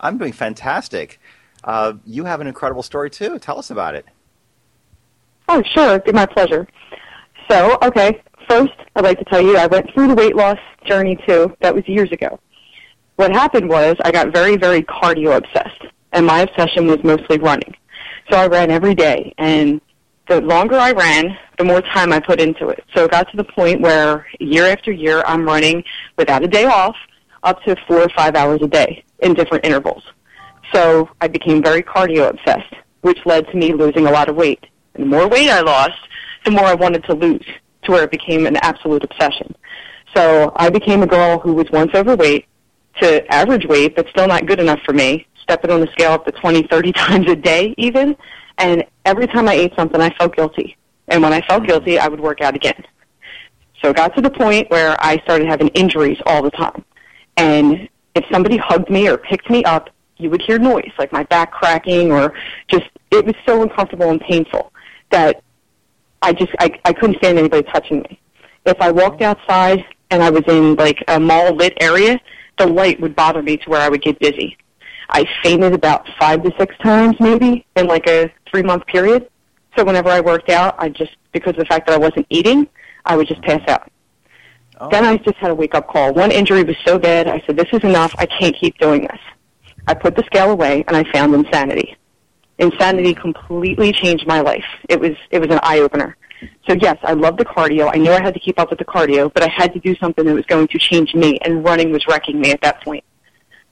[0.00, 1.20] I'm doing fantastic.
[1.62, 3.38] Uh, you have an incredible story too.
[3.38, 4.06] Tell us about it.
[5.48, 5.90] Oh, sure.
[5.90, 6.66] It'd be my pleasure.
[7.50, 11.18] So, okay, first, I'd like to tell you I went through the weight loss journey
[11.26, 11.54] too.
[11.60, 12.38] That was years ago.
[13.16, 17.74] What happened was I got very, very cardio obsessed, and my obsession was mostly running.
[18.30, 19.80] So I ran every day, and
[20.28, 22.82] the longer I ran, the more time I put into it.
[22.94, 25.84] So it got to the point where year after year I'm running
[26.16, 26.96] without a day off
[27.42, 30.02] up to four or five hours a day in different intervals.
[30.72, 34.64] So I became very cardio obsessed, which led to me losing a lot of weight.
[34.94, 35.98] And the more weight I lost,
[36.44, 37.44] the more I wanted to lose,
[37.82, 39.54] to where it became an absolute obsession.
[40.14, 42.46] So I became a girl who was once overweight
[43.00, 46.26] to average weight, but still not good enough for me, stepping on the scale up
[46.26, 48.16] to 20, 30 times a day even.
[48.58, 50.76] And every time I ate something, I felt guilty.
[51.08, 52.84] And when I felt guilty, I would work out again.
[53.82, 56.84] So it got to the point where I started having injuries all the time.
[57.36, 61.24] And if somebody hugged me or picked me up, you would hear noise, like my
[61.24, 62.34] back cracking or
[62.68, 64.72] just, it was so uncomfortable and painful
[65.10, 65.42] that
[66.22, 68.20] I just, I, I couldn't stand anybody touching me.
[68.66, 72.20] If I walked outside and I was in like a mall lit area,
[72.58, 74.56] the light would bother me to where I would get dizzy.
[75.08, 79.28] I fainted about five to six times maybe in like a three month period.
[79.76, 82.68] So whenever I worked out, I just, because of the fact that I wasn't eating,
[83.06, 83.90] I would just pass out.
[84.80, 84.88] Oh.
[84.90, 86.12] Then I just had a wake up call.
[86.14, 88.14] One injury was so bad, I said, this is enough.
[88.18, 89.18] I can't keep doing this.
[89.86, 91.96] I put the scale away and I found insanity.
[92.58, 94.64] Insanity completely changed my life.
[94.88, 96.16] It was, it was an eye opener.
[96.66, 97.90] So yes, I love the cardio.
[97.92, 99.94] I knew I had to keep up with the cardio, but I had to do
[99.96, 103.04] something that was going to change me and running was wrecking me at that point.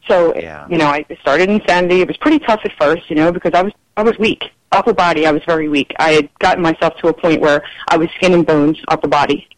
[0.07, 0.67] So, Yeah.
[0.69, 2.01] you know, I started insanity.
[2.03, 4.43] It was pretty tough at first, you know, because I was, I was weak.
[4.73, 5.95] Upper body, I was very weak.
[5.99, 9.49] I had gotten myself to a point where I was skin and bones, upper body.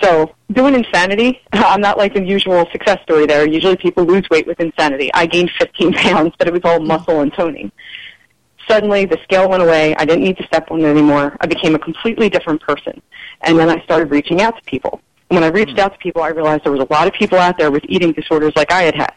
[0.00, 3.46] So doing insanity, I'm not like the usual success story there.
[3.46, 5.10] Usually people lose weight with insanity.
[5.14, 7.72] I gained 15 pounds, but it was all muscle and toning.
[8.68, 9.96] Suddenly the scale went away.
[9.96, 11.36] I didn't need to step on it anymore.
[11.40, 13.00] I became a completely different person.
[13.40, 15.00] And then I started reaching out to people.
[15.30, 15.80] And when I reached hmm.
[15.80, 18.12] out to people, I realized there was a lot of people out there with eating
[18.12, 19.14] disorders like I had had.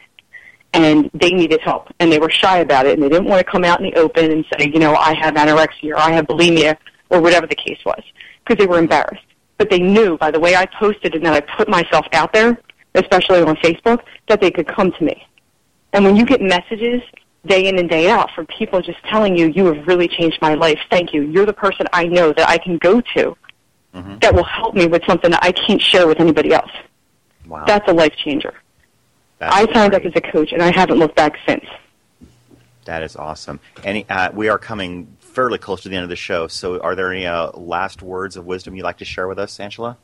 [0.73, 1.89] And they needed help.
[1.99, 2.93] And they were shy about it.
[2.93, 5.13] And they didn't want to come out in the open and say, you know, I
[5.15, 6.77] have anorexia or I have bulimia
[7.09, 8.01] or whatever the case was.
[8.45, 9.25] Because they were embarrassed
[9.62, 12.57] but they knew by the way I posted and that I put myself out there,
[12.95, 15.28] especially on Facebook, that they could come to me.
[15.93, 17.03] And when you get messages
[17.45, 20.55] day in and day out from people just telling you, you have really changed my
[20.55, 23.38] life, thank you, you're the person I know that I can go to
[23.93, 24.20] Mm-hmm.
[24.20, 26.72] that will help me with something that I can't share with anybody else.
[27.45, 27.66] Wow.
[27.66, 28.53] That's a life changer.
[29.38, 31.66] That's I signed up as a coach and I haven't looked back since.
[32.86, 33.59] That is awesome.
[33.84, 36.95] Any, uh, we are coming fairly close to the end of the show, so are
[36.95, 39.97] there any uh, last words of wisdom you'd like to share with us, Angela?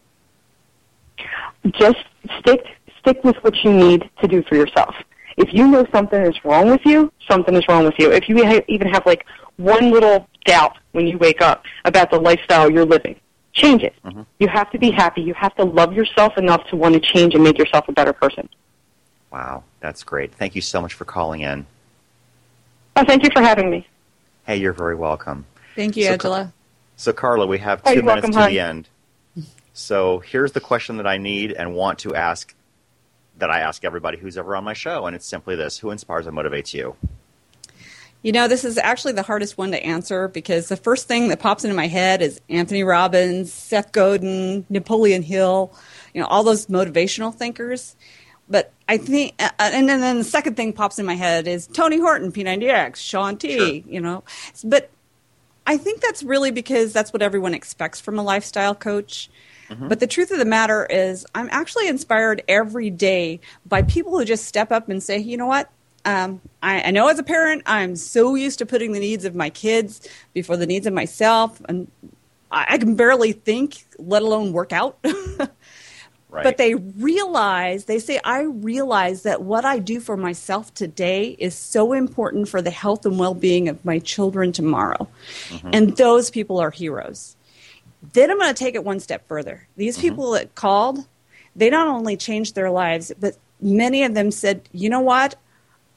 [1.73, 1.97] just
[2.39, 2.65] stick
[2.99, 4.95] stick with what you need to do for yourself.
[5.37, 8.11] If you know something is wrong with you, something is wrong with you.
[8.11, 9.25] If you ha- even have like
[9.57, 13.15] one little doubt when you wake up about the lifestyle you're living,
[13.53, 13.93] change it.
[14.05, 14.25] Mhm.
[14.39, 15.21] You have to be happy.
[15.21, 18.13] You have to love yourself enough to want to change and make yourself a better
[18.13, 18.49] person.
[19.31, 20.33] Wow, that's great.
[20.33, 21.65] Thank you so much for calling in.
[22.95, 23.87] Oh, thank you for having me.
[24.47, 25.45] Hey, you're very welcome.
[25.75, 26.53] Thank you, So- Angela.
[26.95, 28.49] So, Karla, we have 2 you're minutes welcome, to hon.
[28.49, 28.89] the end.
[29.73, 32.55] So, here's the question that I need and want to ask
[33.37, 36.25] that I ask everybody who's ever on my show, and it's simply this Who inspires
[36.25, 36.95] and motivates you?
[38.23, 41.39] You know, this is actually the hardest one to answer because the first thing that
[41.39, 45.71] pops into my head is Anthony Robbins, Seth Godin, Napoleon Hill,
[46.15, 47.95] you know, all those motivational thinkers.
[48.49, 51.67] But I think, uh, and then, then the second thing pops in my head is
[51.67, 53.91] Tony Horton, P90X, Shaun T, Sure.
[53.91, 54.23] you know.
[54.63, 54.89] But
[55.65, 59.29] I think that's really because that's what everyone expects from a lifestyle coach.
[59.69, 64.23] But the truth of the matter is, I'm actually inspired every day by people who
[64.23, 65.69] just step up and say, you know what?
[66.05, 69.35] Um, I, I know as a parent, I'm so used to putting the needs of
[69.35, 71.91] my kids before the needs of myself, and
[72.49, 74.97] I, I can barely think, let alone work out.
[76.37, 76.43] Right.
[76.43, 81.55] But they realize, they say, I realize that what I do for myself today is
[81.55, 85.07] so important for the health and well being of my children tomorrow.
[85.73, 87.35] And those people are heroes.
[88.13, 89.67] Then I'm going to take it one step further.
[89.77, 90.99] These people that called,
[91.55, 95.33] they not only changed their lives, but many of them said, you know what?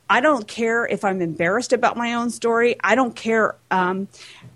[0.08, 2.76] I don't care if I'm embarrassed about my own story.
[2.82, 4.08] I don't care um,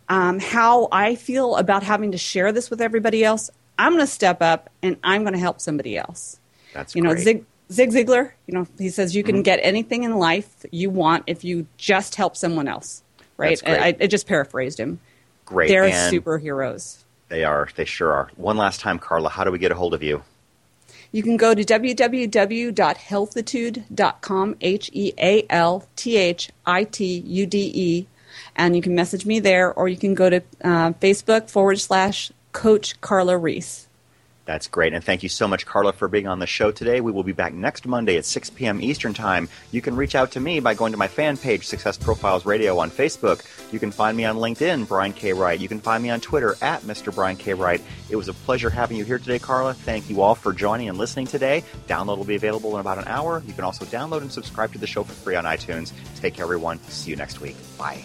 [0.08, 3.50] um, how I feel about having to share this with everybody else.
[3.78, 6.38] I'm going to step up and I'm going to help somebody else.
[6.72, 7.24] That's you know, great.
[7.24, 9.44] Zig, Zig Ziglar, you know, he says you can Mhm.
[9.44, 13.02] get anything in life you want if you just help someone else.
[13.36, 13.60] Right?
[13.66, 15.00] I, I just paraphrased him.
[15.44, 15.68] Great.
[15.68, 16.98] They're and superheroes.
[17.28, 17.68] They are.
[17.74, 18.30] They sure are.
[18.36, 20.22] One last time, Karla, how do we get a hold of you?
[21.10, 27.70] You can go to www.healthitude.com, H E A L T H I T U D
[27.74, 28.06] E,
[28.56, 32.30] and you can message me there, or you can go to uh, Facebook forward slash
[32.54, 33.88] Coach Karla Reese.
[34.44, 34.92] That's great.
[34.92, 37.00] And thank you so much, Karla, for being on the show today.
[37.00, 38.80] We will be back next Monday at 6 p.m.
[38.80, 39.48] Eastern Time.
[39.72, 42.78] You can reach out to me by going to my fan page, Success Profiles Radio,
[42.78, 43.44] on Facebook.
[43.72, 45.32] You can find me on LinkedIn, Brian K.
[45.32, 45.58] Wright.
[45.58, 47.14] You can find me on Twitter at Mr.
[47.14, 47.54] Brian K.
[47.54, 47.82] Wright.
[48.10, 49.74] It was a pleasure having you here today, Karla.
[49.74, 51.64] Thank you all for joining and listening today.
[51.88, 53.42] Download will be available in about an hour.
[53.46, 55.92] You can also download and subscribe to the show for free on iTunes.
[56.16, 56.80] Take care, everyone.
[56.82, 57.56] See you next week.
[57.78, 58.04] Bye.